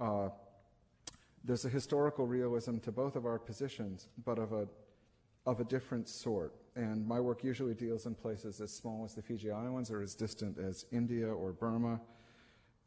[0.00, 0.28] Uh,
[1.44, 4.68] there's a historical realism to both of our positions, but of a,
[5.44, 6.54] of a different sort.
[6.74, 10.14] And my work usually deals in places as small as the Fiji Islands or as
[10.14, 12.00] distant as India or Burma,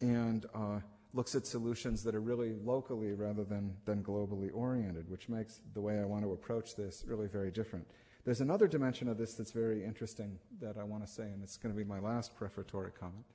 [0.01, 0.79] and uh,
[1.13, 5.81] looks at solutions that are really locally rather than, than globally oriented, which makes the
[5.81, 7.87] way I want to approach this really very different.
[8.29, 11.57] There's another dimension of this that's very interesting that I want to say, and it's
[11.57, 13.25] going to be my last prefatory comment.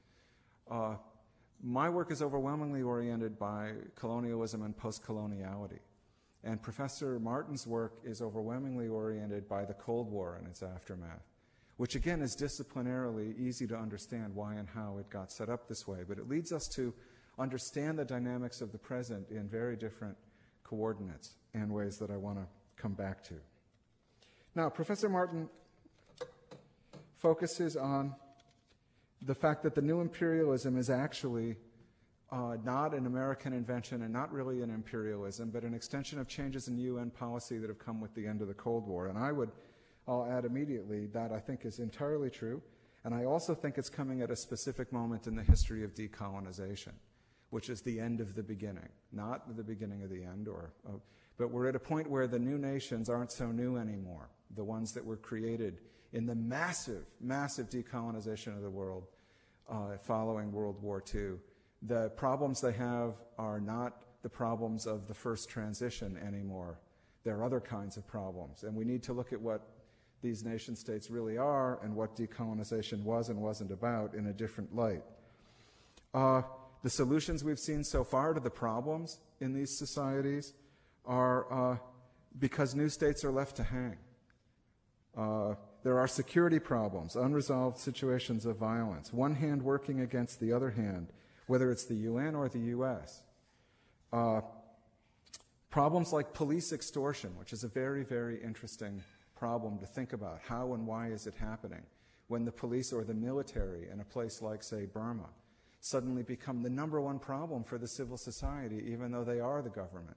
[0.70, 0.94] Uh,
[1.60, 5.80] my work is overwhelmingly oriented by colonialism and post-coloniality.
[6.44, 11.26] And Professor Marten's work is overwhelmingly oriented by the Cold War and its aftermath,
[11.76, 15.88] which again is disciplinarily easy to understand why and how it got set up this
[15.88, 16.04] way.
[16.06, 16.94] But it leads us to
[17.36, 20.16] understand the dynamics of the present in very different
[20.62, 23.34] coordinates and ways that I want to come back to.
[24.56, 25.48] Now, Professor Marten
[27.16, 28.14] focuses on
[29.20, 31.56] the fact that the new imperialism is actually
[32.30, 36.68] uh, not an American invention and not really an imperialism, but an extension of changes
[36.68, 39.08] in UN policy that have come with the end of the Cold War.
[39.08, 39.50] And I would,
[40.06, 42.62] I'll add immediately that I think is entirely true.
[43.02, 46.92] And I also think it's coming at a specific moment in the history of decolonization,
[47.50, 50.92] which is the end of the beginning, not the beginning of the end, or, uh,
[51.36, 54.92] but we're at a point where the new nations aren't so new anymore the ones
[54.92, 55.80] that were created
[56.12, 59.08] in the massive, massive decolonization of the world
[59.68, 61.32] uh, following World War II.
[61.82, 66.78] The problems they have are not the problems of the first transition anymore.
[67.24, 69.66] There are other kinds of problems, and we need to look at what
[70.22, 74.74] these nation states really are and what decolonization was and wasn't about in a different
[74.74, 75.02] light.
[76.14, 76.42] Uh,
[76.82, 80.52] the solutions we've seen so far to the problems in these societies
[81.04, 81.76] are uh,
[82.38, 83.96] because new states are left to hang.
[85.16, 90.70] Uh, there are security problems, unresolved situations of violence, one hand working against the other
[90.70, 91.08] hand,
[91.46, 93.22] whether it's the UN or the US.
[94.12, 94.40] Uh,
[95.70, 99.02] problems like police extortion, which is a very, very interesting
[99.36, 100.40] problem to think about.
[100.46, 101.82] How and why is it happening?
[102.28, 105.28] When the police or the military in a place like, say, Burma
[105.80, 109.68] suddenly become the number one problem for the civil society, even though they are the
[109.68, 110.16] government.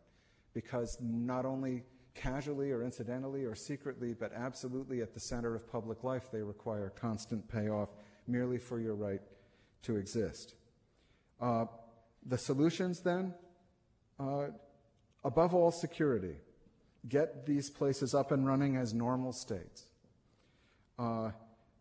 [0.58, 1.84] Because not only
[2.16, 6.90] casually or incidentally or secretly, but absolutely at the center of public life, they require
[7.00, 7.90] constant payoff
[8.26, 9.22] merely for your right
[9.84, 10.56] to exist.
[11.40, 11.66] Uh,
[12.26, 13.36] the solutions then,
[14.20, 14.48] uh,
[15.24, 16.38] above all, security.
[17.08, 19.86] Get these places up and running as normal states.
[20.98, 21.30] Uh,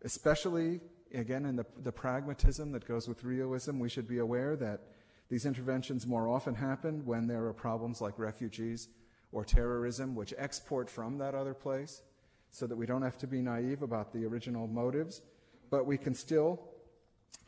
[0.03, 0.81] especially,
[1.15, 4.81] again, in the, the pragmatism that goes with realism, we should be aware that
[5.29, 8.87] these interventions more often happen when there are problems like refugees
[9.31, 12.01] or terrorism, which export from that other place,
[12.49, 15.21] so that we don't have to be naive about the original motives,
[15.69, 16.61] but we can still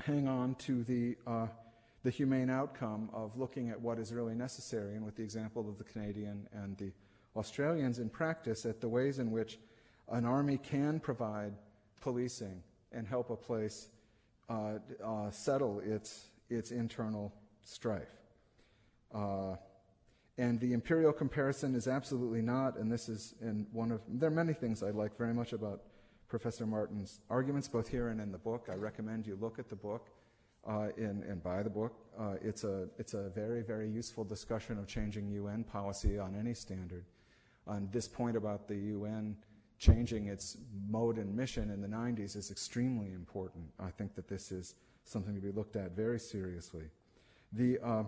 [0.01, 1.47] hang on to the, uh,
[2.03, 5.77] the humane outcome of looking at what is really necessary, and with the example of
[5.77, 6.91] the Canadian and the
[7.35, 9.57] Australians in practice, at the ways in which
[10.09, 11.53] an army can provide
[12.01, 12.61] policing
[12.91, 13.87] and help a place
[14.49, 18.09] uh, uh, settle its, its internal strife.
[19.13, 19.55] Uh,
[20.37, 24.33] and the imperial comparison is absolutely not, and this is in one of, there are
[24.33, 25.81] many things I like very much about
[26.29, 28.69] Professor Marten's arguments, both here and in the book.
[28.71, 30.09] I recommend you look at the book
[30.65, 31.93] uh, in, and buy the book.
[32.17, 36.53] Uh, it's, a, it's a very, very useful discussion of changing UN policy on any
[36.53, 37.05] standard.
[37.67, 39.35] On this point about the UN
[39.79, 40.57] changing its
[40.89, 43.65] mode and mission in the 90s is extremely important.
[43.79, 46.85] I think that this is something to be looked at very seriously.
[47.53, 48.03] The, uh,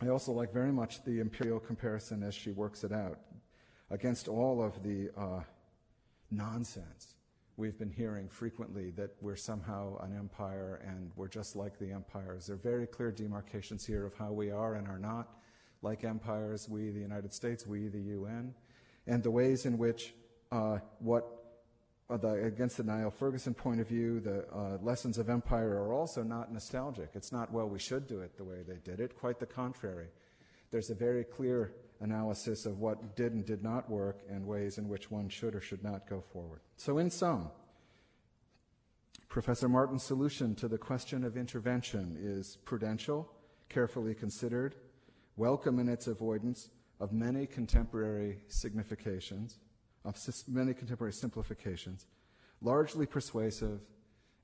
[0.00, 3.18] I also like very much the imperial comparison as she works it out
[3.90, 5.40] against all of the uh,
[6.30, 7.14] nonsense
[7.56, 12.46] we've been hearing frequently that we're somehow an empire and we're just like the empires.
[12.46, 15.28] There are very clear demarcations here of how we are and are not.
[15.84, 18.54] like empires, we, the United States, we, the UN,
[19.08, 20.14] and the ways in which
[20.52, 21.41] uh, what
[22.18, 26.22] the, against the Niall Ferguson point of view, the uh, lessons of empire are also
[26.22, 27.10] not nostalgic.
[27.14, 29.18] It's not, well, we should do it the way they did it.
[29.18, 30.08] Quite the contrary.
[30.70, 34.88] There's a very clear analysis of what did and did not work and ways in
[34.88, 36.60] which one should or should not go forward.
[36.76, 37.50] So, in sum,
[39.28, 43.30] Professor Marten's solution to the question of intervention is prudential,
[43.68, 44.74] carefully considered,
[45.36, 46.68] welcome in its avoidance
[47.00, 49.58] of many contemporary significations,
[50.04, 50.16] of
[50.48, 52.06] many contemporary simplifications,
[52.60, 53.80] largely persuasive,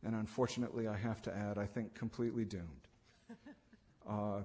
[0.04, 2.88] and unfortunately, I have to add, I think completely doomed,
[4.08, 4.42] uh,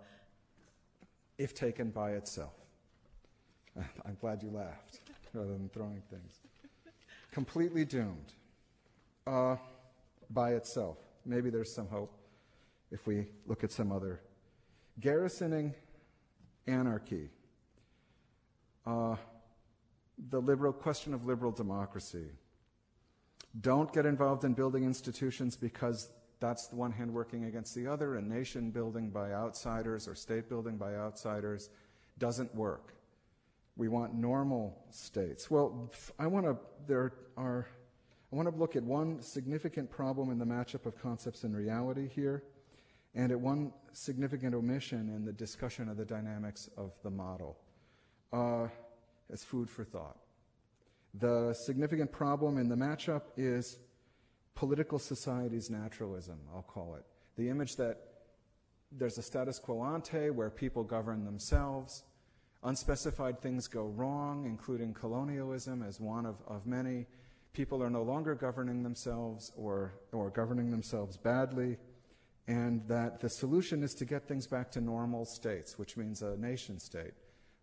[1.37, 2.53] if taken by itself.
[4.05, 4.99] I'm glad you laughed
[5.33, 6.39] rather than throwing things.
[7.31, 8.33] completely doomed
[9.27, 9.55] uh,
[10.29, 10.97] by itself.
[11.25, 12.13] Maybe there's some hope
[12.91, 14.19] if we look at some other.
[14.99, 15.73] Garrisoning
[16.67, 17.29] anarchy.
[18.85, 19.15] Uh,
[20.29, 22.27] the liberal question of liberal democracy.
[23.59, 26.09] Don't get involved in building institutions because
[26.39, 30.49] that's the one hand working against the other, and nation building by outsiders or state
[30.49, 31.69] building by outsiders
[32.17, 32.93] doesn't work.
[33.75, 35.49] We want normal states.
[35.49, 36.57] Well, I want to
[36.87, 37.67] there are
[38.31, 42.09] I want to look at one significant problem in the matchup of concepts and reality
[42.09, 42.43] here,
[43.15, 47.57] and at one significant omission in the discussion of the dynamics of the model
[48.33, 48.67] uh,
[49.31, 50.17] as food for thought.
[51.13, 53.77] The significant problem in the matchup is
[54.55, 57.05] political society's naturalism, I'll call it.
[57.35, 57.97] The image that
[58.91, 62.03] there's a status quo ante where people govern themselves,
[62.63, 67.07] unspecified things go wrong, including colonialism as one of, of many.
[67.53, 71.77] People are no longer governing themselves or, or governing themselves badly
[72.47, 76.35] and that the solution is to get things back to normal states, which means a
[76.37, 77.13] nation state,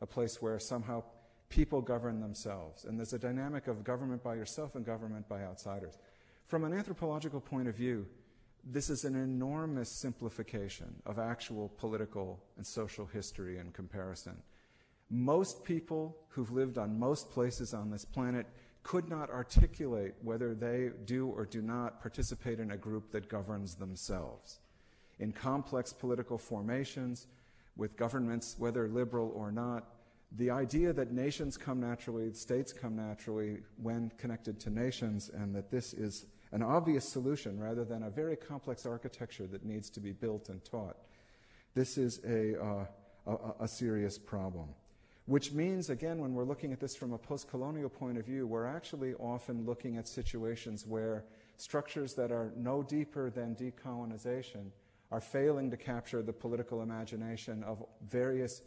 [0.01, 1.03] a place where somehow
[1.51, 2.85] people govern themselves.
[2.85, 5.99] And there's a dynamic of government by yourself and government by outsiders.
[6.47, 8.07] From an anthropological point of view,
[8.65, 14.37] this is an enormous simplification of actual political and social history in comparison.
[15.11, 18.47] Most people who've lived on most places on this planet
[18.83, 23.75] could not articulate whether they do or do not participate in a group that governs
[23.75, 24.61] themselves
[25.19, 27.27] in complex political formations
[27.77, 29.85] with governments, whether liberal or not,
[30.37, 35.71] the idea that nations come naturally, states come naturally when connected to nations, and that
[35.71, 40.13] this is an obvious solution rather than a very complex architecture that needs to be
[40.13, 40.97] built and taught.
[41.75, 42.87] This is a, uh,
[43.27, 44.69] a, a serious problem.
[45.27, 48.47] Which means, again, when we're looking at this from a post colonial point of view,
[48.47, 51.25] we're actually often looking at situations where
[51.57, 54.71] structures that are no deeper than decolonization
[55.13, 58.63] are failing to capture the political imagination of various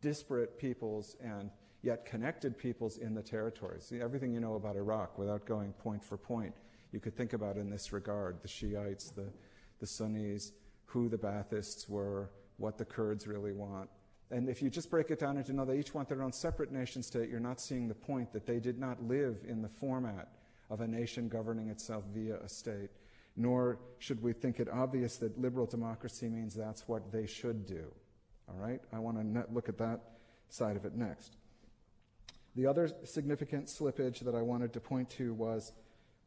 [0.00, 1.50] disparate peoples and
[1.82, 3.92] yet connected peoples in the territories.
[4.00, 6.54] Everything you know about Iraq, without going point for point,
[6.92, 9.26] you could think about in this regard the Shiites, the,
[9.80, 10.52] the Sunnis,
[10.86, 13.88] who the Baathists were, what the Kurds really want.
[14.30, 16.70] And if you just break it down into know they each want their own separate
[16.70, 20.28] nation state, you're not seeing the point that they did not live in the format
[20.70, 22.90] of a nation governing itself via a state
[23.36, 27.92] nor should we think it obvious that liberal democracy means that's what they should do.
[28.48, 28.80] All right?
[28.92, 30.00] I want to look at that
[30.48, 31.36] side of it next.
[32.54, 35.72] The other significant slippage that I wanted to point to was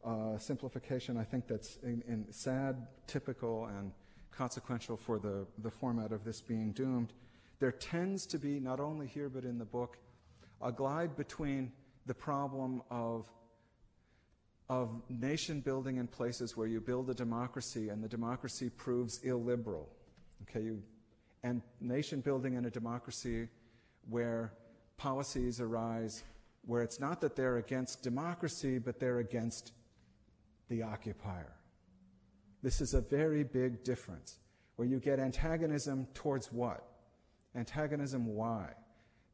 [0.04, 1.18] uh, simplification.
[1.18, 3.92] I think that's in, in sad, typical, and
[4.32, 7.14] consequential for the, the format of this being doomed.
[7.60, 9.98] There tends to be, not only here but in the book,
[10.62, 11.72] a glide between
[12.06, 13.30] the problem of
[14.68, 19.88] of nation building in places where you build a democracy and the democracy proves illiberal.
[20.44, 20.82] Okay, you,
[21.46, 23.48] and nation building in a democracy
[24.10, 24.52] where
[24.98, 26.24] policies arise
[26.66, 29.72] where it's not that they're against democracy, but they're against
[30.70, 31.54] the occupier.
[32.64, 34.40] This is a very big difference
[34.76, 36.84] where you get antagonism towards what?
[37.56, 38.74] Antagonism why?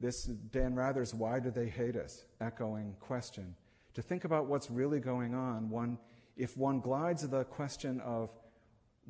[0.02, 2.26] This Dan Rather's Why Do They Hate Us?
[2.42, 3.56] echoing question
[3.94, 5.98] to think about what's really going on, one,
[6.36, 8.32] if one glides the question of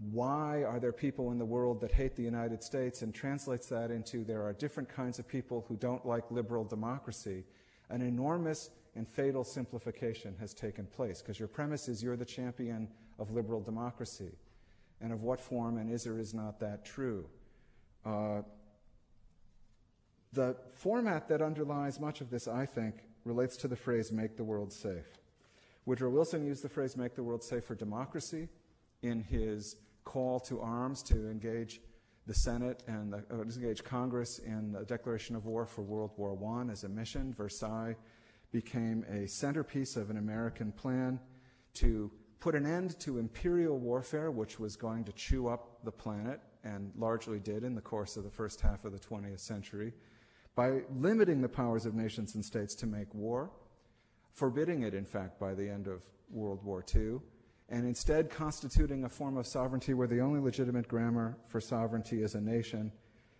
[0.09, 3.91] why are there people in the world that hate the United States and translates that
[3.91, 7.43] into there are different kinds of people who don't like liberal democracy,
[7.89, 12.87] an enormous and fatal simplification has taken place because your premise is you're the champion
[13.19, 14.31] of liberal democracy.
[15.01, 17.25] And of what form and is or is not that true?
[18.05, 18.41] Uh,
[20.33, 22.95] the format that underlies much of this, I think,
[23.25, 25.17] relates to the phrase make the world safe.
[25.85, 28.47] Woodrow Wilson used the phrase make the world safe for democracy
[29.01, 31.81] in his call to arms to engage
[32.27, 36.37] the Senate and the, uh, disengaged Congress in the declaration of war for World War
[36.59, 37.33] I as a mission.
[37.33, 37.95] Versailles
[38.51, 41.19] became a centerpiece of an American plan
[41.75, 46.39] to put an end to imperial warfare, which was going to chew up the planet
[46.63, 49.93] and largely did in the course of the first half of the 20th century,
[50.55, 53.51] by limiting the powers of nations and states to make war,
[54.31, 57.19] forbidding it, in fact, by the end of World War II,
[57.71, 62.35] and instead constituting a form of sovereignty where the only legitimate grammar for sovereignty is
[62.35, 62.91] a nation,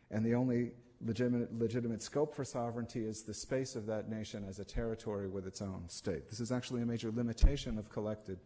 [0.09, 0.71] and the only
[1.05, 5.45] legitimate, legitimate scope for sovereignty is the space of that nation as a territory with
[5.45, 6.29] its own state.
[6.29, 8.39] This is actually a major limitation of collected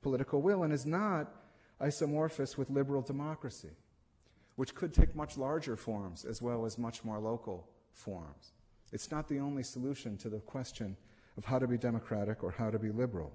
[0.00, 1.30] political will and is not
[1.82, 3.76] isomorphous with liberal democracy,
[4.54, 8.52] which could take much larger forms as well as much more local forms.
[8.90, 10.96] It's not the only solution to the question
[11.36, 13.32] of how to be democratic or how to be liberal.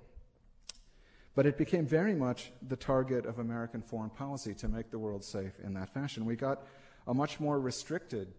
[1.33, 5.23] But it became very much the target of American foreign policy to make the world
[5.23, 6.25] safe in that fashion.
[6.25, 6.63] We got
[7.07, 8.33] a much more restricted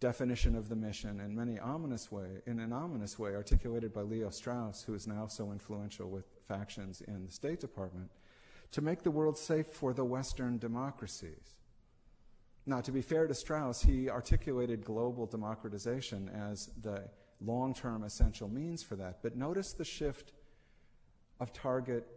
[0.00, 4.30] definition of the mission in many ominous way, in an ominous way, articulated by Leo
[4.30, 8.10] Strauss, who is now so influential with factions in the State Department,
[8.72, 11.56] to make the world safe for the Western democracies.
[12.66, 17.08] Now, to be fair to Strauss, he articulated global democratization as the
[17.40, 19.18] long term essential means for that.
[19.22, 20.32] But notice the shift
[21.38, 22.08] of target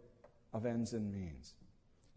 [0.56, 1.54] of ends and means.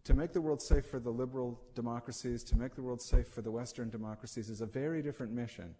[0.04, 3.42] To make the world safe for the liberal democracies, to make the world safe for
[3.42, 5.74] the Western democracies is a very different mission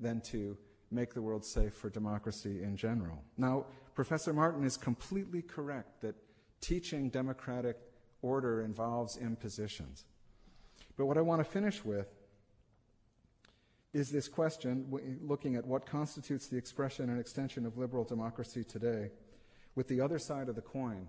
[0.00, 0.56] than to
[0.90, 3.22] make the world safe for democracy in general.
[3.36, 6.14] Now, Professor Marten is completely correct that
[6.62, 7.76] teaching democratic
[8.22, 10.06] order involves impositions.
[10.96, 12.08] But what I want to finish with
[13.92, 14.86] is this question,
[15.20, 19.10] looking at what constitutes the expression and extension of liberal democracy today,
[19.74, 21.08] with the other side of the coin.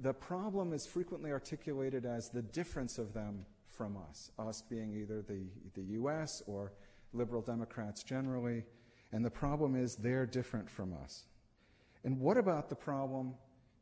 [0.00, 5.22] The problem is frequently articulated as the difference of them from us, us being either
[5.22, 6.72] the, the US or
[7.12, 8.64] liberal Democrats generally,
[9.12, 11.24] and the problem is they're different from us.
[12.04, 13.34] And what about the problem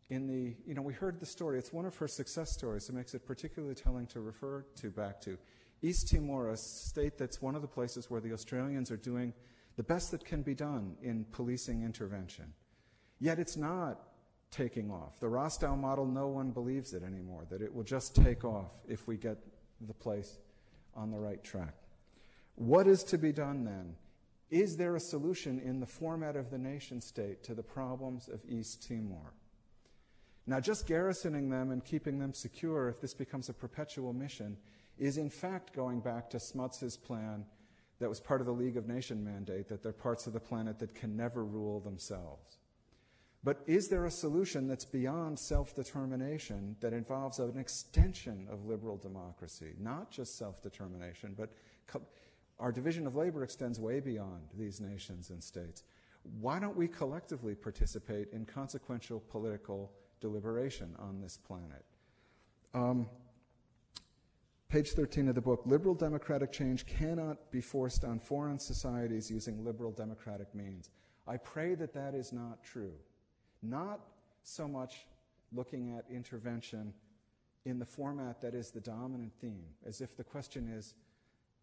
[0.09, 1.59] in the, you know, we heard the story.
[1.59, 5.21] It's one of her success stories that makes it particularly telling to refer to back
[5.23, 5.37] to.
[5.83, 9.33] East Timor, a state that's one of the places where the Australians are doing
[9.77, 12.53] the best that can be done in policing intervention.
[13.19, 14.01] Yet it's not
[14.51, 15.21] taking off.
[15.21, 19.07] The Rostow model, no one believes it anymore, that it will just take off if
[19.07, 19.39] we get
[19.87, 20.39] the place
[20.95, 21.75] on the right track.
[22.55, 23.97] What is to be done then?
[24.51, 28.41] Is there a solution in the format of the nation state to the problems of
[28.49, 29.35] East Timor?
[30.47, 34.57] Now, just garrisoning them and keeping them secure, if this becomes a perpetual mission,
[34.97, 37.45] is in fact going back to Smuts's plan
[37.99, 40.79] that was part of the League of Nations mandate that they're parts of the planet
[40.79, 42.59] that can never rule themselves.
[43.47, 48.97] But is there a solution that's beyond self determination that involves an extension of liberal
[48.97, 49.73] democracy?
[49.79, 51.51] Not just self determination, but
[51.87, 52.03] co-
[52.59, 55.85] our division of labor extends way beyond these nations and states.
[56.41, 61.85] Why don't we collectively participate in consequential political deliberation on this planet.
[62.75, 63.09] Um,
[64.69, 69.65] page 13 of the book Liberal democratic change cannot be forced on foreign societies using
[69.65, 70.91] liberal democratic means.
[71.29, 72.95] I pray that that is not true.
[73.63, 74.01] Not
[74.43, 75.07] so much
[75.53, 76.93] looking at intervention
[77.65, 80.95] in the format that is the dominant theme, as if the question is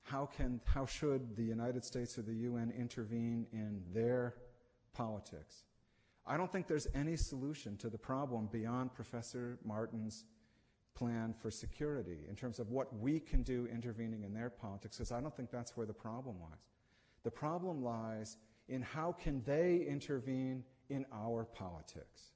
[0.04, 4.36] how, can, how should the United States or the UN intervene in their
[4.94, 5.64] politics?
[6.28, 10.26] I don't think there's any solution to the problem beyond Professor Marten's
[10.94, 15.12] plan for security in terms of what we can do intervening in their politics, because
[15.12, 16.60] I don't think that's where the problem lies.
[17.24, 18.38] The problem lies
[18.68, 22.32] in how can they intervene in our politics.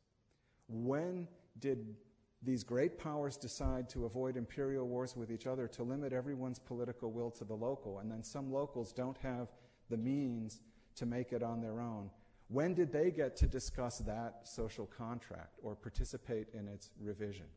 [0.67, 1.27] When
[1.59, 1.95] did
[2.43, 7.11] these great powers decide to avoid imperial wars with each other, to limit everyone's political
[7.11, 9.47] will to the local, and then some locals don't have
[9.89, 10.61] the means
[10.95, 12.09] to make it on their own?
[12.49, 17.47] When did they get to discuss that social contract or participate in its revision?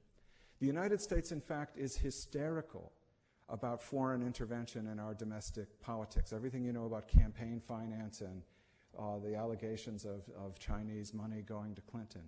[0.60, 2.92] The United States, in fact, is hysterical
[3.48, 6.32] about foreign intervention in our domestic politics.
[6.32, 8.42] Everything you know about campaign finance and
[8.98, 12.22] uh, the allegations of, of Chinese money going to Clinton.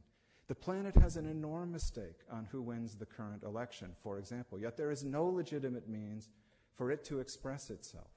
[0.48, 4.76] The planet has an enormous stake on who wins the current election, for example, yet
[4.76, 6.28] there is no legitimate means
[6.74, 8.10] for it to express itself.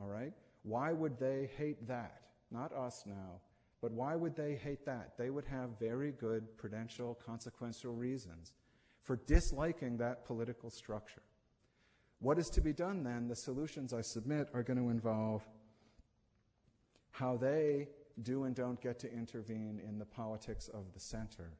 [0.00, 0.32] All right?
[0.62, 2.22] Why would they hate that?
[2.50, 3.40] Not us now,
[3.80, 5.12] but why would they hate that?
[5.18, 8.52] They would have very good prudential, consequential reasons
[9.02, 11.22] for disliking that political structure.
[12.20, 13.28] What is to be done then?
[13.28, 15.46] The solutions I submit are going to involve
[17.16, 17.88] how they
[18.22, 21.50] do and don't get to intervene in the politics of the center,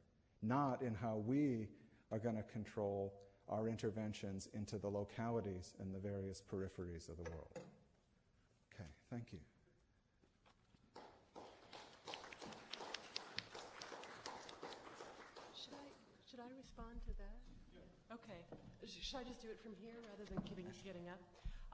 [0.43, 1.67] not in how we
[2.11, 3.11] are going to control
[3.49, 7.59] our interventions into the localities and the various peripheries of the world.
[8.71, 9.39] Okay, thank you.
[15.55, 15.87] Should I,
[16.29, 18.13] should I respond to that?
[18.13, 18.45] Okay.
[18.85, 21.19] Should I just do it from here rather than keeping, getting up?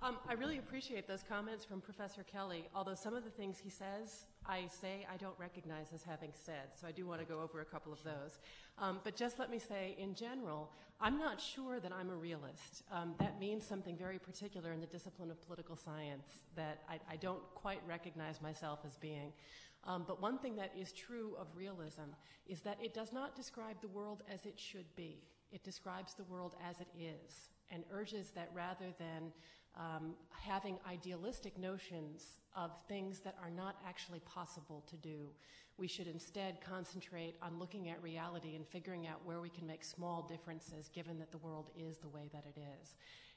[0.03, 3.69] Um, I really appreciate those comments from Professor Kelly, although some of the things he
[3.69, 7.39] says, I say I don't recognize as having said, so I do want to go
[7.39, 8.41] over a couple of those.
[8.77, 12.83] Um, but just let me say, in general, I'm not sure that I'm a realist.
[12.91, 16.27] Um, that means something very particular in the discipline of political science
[16.57, 19.31] that I, I don't quite recognize myself as being.
[19.85, 22.11] Um, but one thing that is true of realism
[22.45, 25.23] is that it does not describe the world as it should be.
[25.53, 29.31] It describes the world as it is and urges that rather than
[29.77, 35.27] um, having idealistic notions of things that are not actually possible to do,
[35.77, 39.83] we should instead concentrate on looking at reality and figuring out where we can make
[39.83, 42.95] small differences given that the world is the way that it is.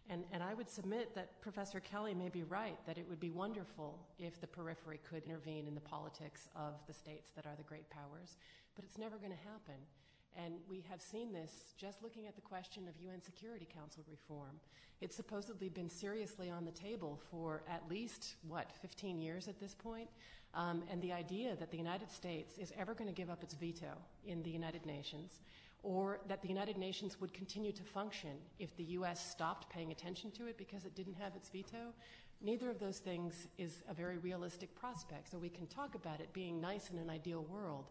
[0.09, 3.31] And, and I would submit that Professor Kelly may be right, that it would be
[3.31, 7.65] wonderful if the periphery could intervene in the politics of the states that are the
[7.65, 8.37] great powers,
[8.77, 9.81] but it's never going to happen.
[10.37, 14.61] And we have seen this just looking at the question of UN Security Council reform.
[15.01, 19.75] It's supposedly been seriously on the table for at least, what, 15 years at this
[19.75, 20.09] point?
[20.55, 23.55] Um, and the idea that the United States is ever going to give up its
[23.55, 23.93] veto
[24.27, 25.41] in the United Nations,
[25.83, 29.31] or that the United Nations would continue to function if the U.S.
[29.31, 31.93] stopped paying attention to it because it didn't have its veto,
[32.43, 35.31] neither of those things is a very realistic prospect.
[35.31, 37.87] So we can talk about it being nice in an ideal world,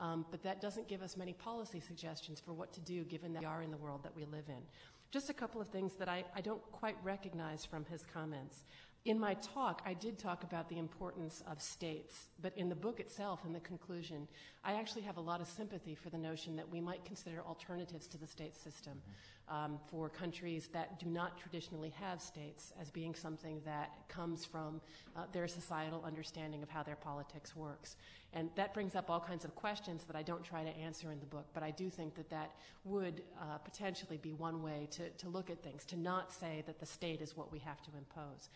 [0.00, 3.40] um, but that doesn't give us many policy suggestions for what to do given that
[3.40, 4.62] we are in the world that we live in.
[5.10, 8.64] Just a couple of things that I, I don't quite recognize from his comments.
[9.06, 13.00] In my talk, I did talk about the importance of states, but in the book
[13.00, 14.28] itself, in the conclusion,
[14.62, 18.06] I actually have a lot of sympathy for the notion that we might consider alternatives
[18.08, 19.00] to the state system
[19.48, 24.82] um, for countries that do not traditionally have states as being something that comes from
[25.16, 27.96] uh, their societal understanding of how their politics works.
[28.34, 31.20] And that brings up all kinds of questions that I don't try to answer in
[31.20, 32.52] the book, but I do think that that
[32.84, 36.78] would uh, potentially be one way to, to look at things, to not say that
[36.78, 38.50] the state is what we have to impose.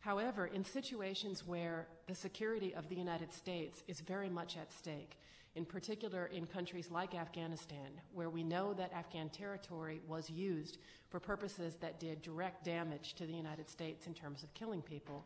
[0.00, 5.18] However, in situations where the security of the United States is very much at stake,
[5.54, 10.78] in particular in countries like Afghanistan, where we know that Afghan territory was used
[11.10, 15.24] for purposes that did direct damage to the United States in terms of killing people,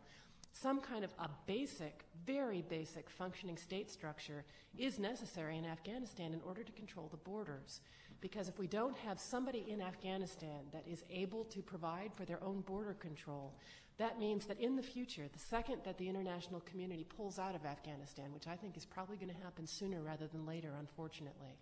[0.53, 4.45] some kind of a basic, very basic functioning state structure
[4.79, 7.81] is necessary in Afghanistan in order to control the borders.
[8.25, 12.43] Because if we don't have somebody in Afghanistan that is able to provide for their
[12.43, 13.53] own border control,
[13.99, 17.67] that means that in the future, the second that the international community pulls out of
[17.67, 21.59] Afghanistan, which I think is probably going to happen sooner rather than later, unfortunately,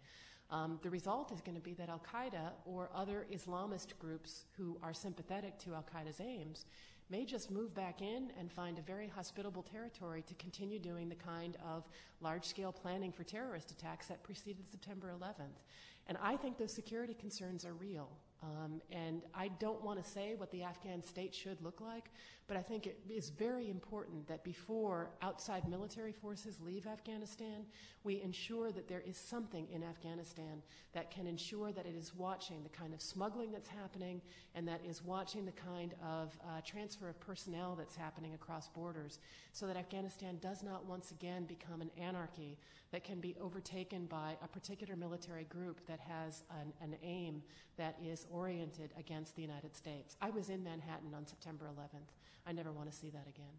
[0.51, 4.79] um, the result is going to be that Al Qaeda or other Islamist groups who
[4.85, 6.67] are sympathetic to Al Qaeda's aims
[7.11, 11.15] may just move back in and find a very hospitable territory to continue doing the
[11.15, 11.89] kind of
[12.21, 15.59] large scale planning for terrorist attacks that preceded September 11th.
[16.07, 18.11] And I think those security concerns are real.
[18.43, 22.11] Um, and I don't want to say what the Afghan state should look like,
[22.53, 27.65] but I think it is very important that before outside military forces leave Afghanistan,
[28.05, 32.63] we ensure that there is something in Afghanistan that can ensure that it is watching
[32.63, 34.21] the kind of smuggling that's happening
[34.55, 39.19] and that is watching the kind of uh, transfer of personnel that's happening across borders
[39.55, 42.59] so that Afghanistan does not once again become an anarchy
[42.91, 47.43] that can be overtaken by a particular military group that has an, an aim
[47.79, 50.17] that is oriented against the United States.
[50.21, 52.13] I was in Manhattan on September 11th.
[52.47, 53.55] I never want to see that again.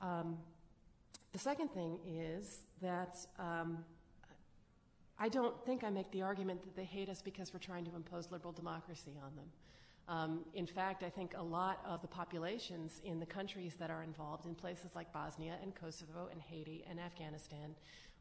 [0.00, 0.38] Um,
[1.32, 3.78] the second thing is that um,
[5.18, 7.94] I don't think I make the argument that they hate us because we're trying to
[7.94, 9.46] impose liberal democracy on them.
[10.06, 14.02] Um, in fact, I think a lot of the populations in the countries that are
[14.02, 17.74] involved, in places like Bosnia and Kosovo and Haiti and Afghanistan,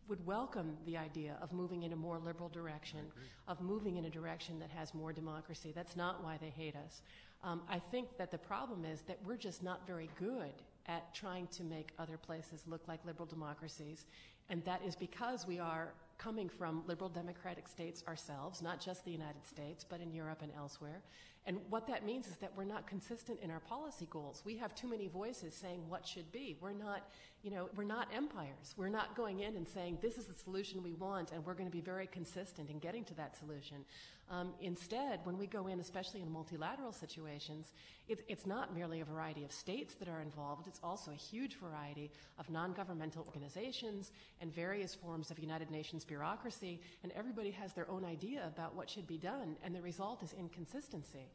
[0.07, 2.99] would welcome the idea of moving in a more liberal direction,
[3.47, 5.71] of moving in a direction that has more democracy.
[5.73, 7.01] That's not why they hate us.
[7.43, 10.53] Um, I think that the problem is that we're just not very good
[10.87, 14.05] at trying to make other places look like liberal democracies,
[14.49, 19.11] and that is because we are coming from liberal democratic states ourselves, not just the
[19.11, 21.01] United States, but in Europe and elsewhere.
[21.45, 24.41] And what that means is that we're not consistent in our policy goals.
[24.45, 26.57] We have too many voices saying what should be.
[26.61, 27.03] We're not
[27.43, 28.73] you know, we're not empires.
[28.77, 31.69] We're not going in and saying this is the solution we want and we're going
[31.69, 33.83] to be very consistent in getting to that solution.
[34.31, 37.73] Um, instead, when we go in, especially in multilateral situations,
[38.07, 41.57] it, it's not merely a variety of states that are involved, it's also a huge
[41.59, 47.73] variety of non governmental organizations and various forms of United Nations bureaucracy, and everybody has
[47.73, 51.27] their own idea about what should be done, and the result is inconsistency.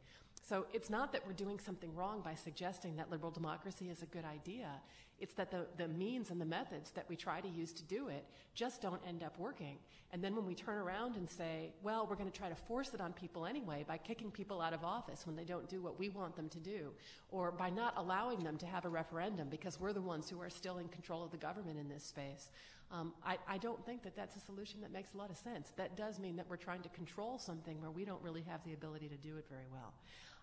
[0.49, 4.07] So it's not that we're doing something wrong by suggesting that liberal democracy is a
[4.07, 4.67] good idea.
[5.19, 8.07] It's that the, the means and the methods that we try to use to do
[8.07, 8.25] it
[8.55, 9.77] just don't end up working.
[10.11, 12.95] And then when we turn around and say, well, we're going to try to force
[12.95, 15.99] it on people anyway by kicking people out of office when they don't do what
[15.99, 16.93] we want them to do,
[17.29, 20.49] or by not allowing them to have a referendum because we're the ones who are
[20.49, 22.49] still in control of the government in this space,
[22.91, 25.71] um, I, I don't think that that's a solution that makes a lot of sense.
[25.77, 28.73] That does mean that we're trying to control something where we don't really have the
[28.73, 29.93] ability to do it very well.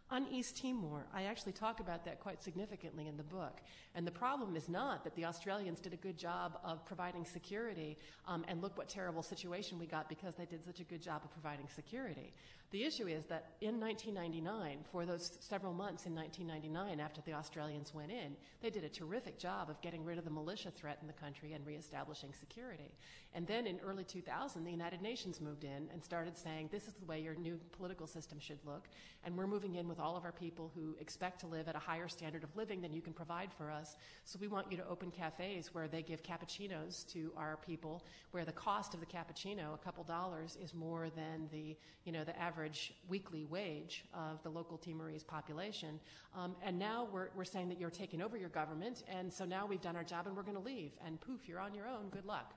[0.09, 3.61] On East Timor, I actually talk about that quite significantly in the book.
[3.97, 7.99] And the problem is not that the Australians did a good job of providing security,
[8.28, 11.22] um, and look what terrible situation we got because they did such a good job
[11.24, 12.32] of providing security.
[12.72, 17.94] The issue is that in 1999, for those several months in 1999 after the Australians
[17.94, 21.06] went in, they did a terrific job of getting rid of the militia threat in
[21.06, 22.90] the country and reestablishing security.
[23.34, 26.94] And then in early 2000, the United Nations moved in and started saying, this is
[26.94, 28.88] the way your new political system should look,
[29.24, 31.80] and we're moving in with all of our people who expect to live at a
[31.80, 33.96] higher standard of living than you can provide for us.
[34.24, 38.44] So we want you to open cafes where they give cappuccinos to our people, where
[38.44, 42.36] the cost of the cappuccino, a couple dollars, is more than the, you know, the
[42.40, 46.00] average average weekly wage of the local Timorese population.
[46.34, 49.66] Um, and now we're, we're saying that you're taking over your government, and so now
[49.66, 50.92] we've done our job and we're going to leave.
[51.04, 52.09] And poof, you're on your own.
[52.11, 52.54] Good luck.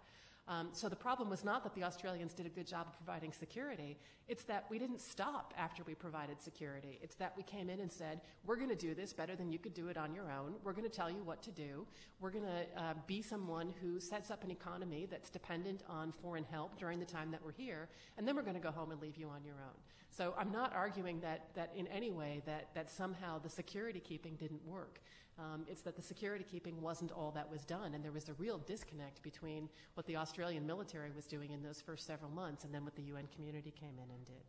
[0.49, 3.31] Um, so the problem was not that the Australians did a good job of providing
[3.31, 3.97] security.
[4.27, 6.97] It's that we didn't stop after we provided security.
[7.03, 9.59] It's that we came in and said, we're going to do this better than you
[9.59, 10.55] could do it on your own.
[10.63, 11.85] We're going to tell you what to do.
[12.19, 16.45] We're going to uh, be someone who sets up an economy that's dependent on foreign
[16.45, 17.87] help during the time that we're here,
[18.17, 19.77] and then we're going to go home and leave you on your own.
[20.09, 24.35] So I'm not arguing that, that in any way that, that somehow the security keeping
[24.35, 24.99] didn't work.
[25.39, 28.33] Um, it's that the security keeping wasn't all that was done, and there was a
[28.33, 32.73] real disconnect between what the Australian military was doing in those first several months and
[32.73, 34.43] then what the UN community came in and did.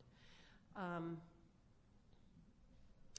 [0.75, 1.19] Um,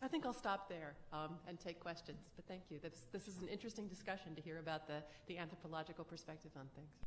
[0.04, 2.80] I think I'll stop there um, and take questions, but thank you.
[2.82, 6.92] This, this is an interesting discussion to hear about the, the anthropological perspective on things.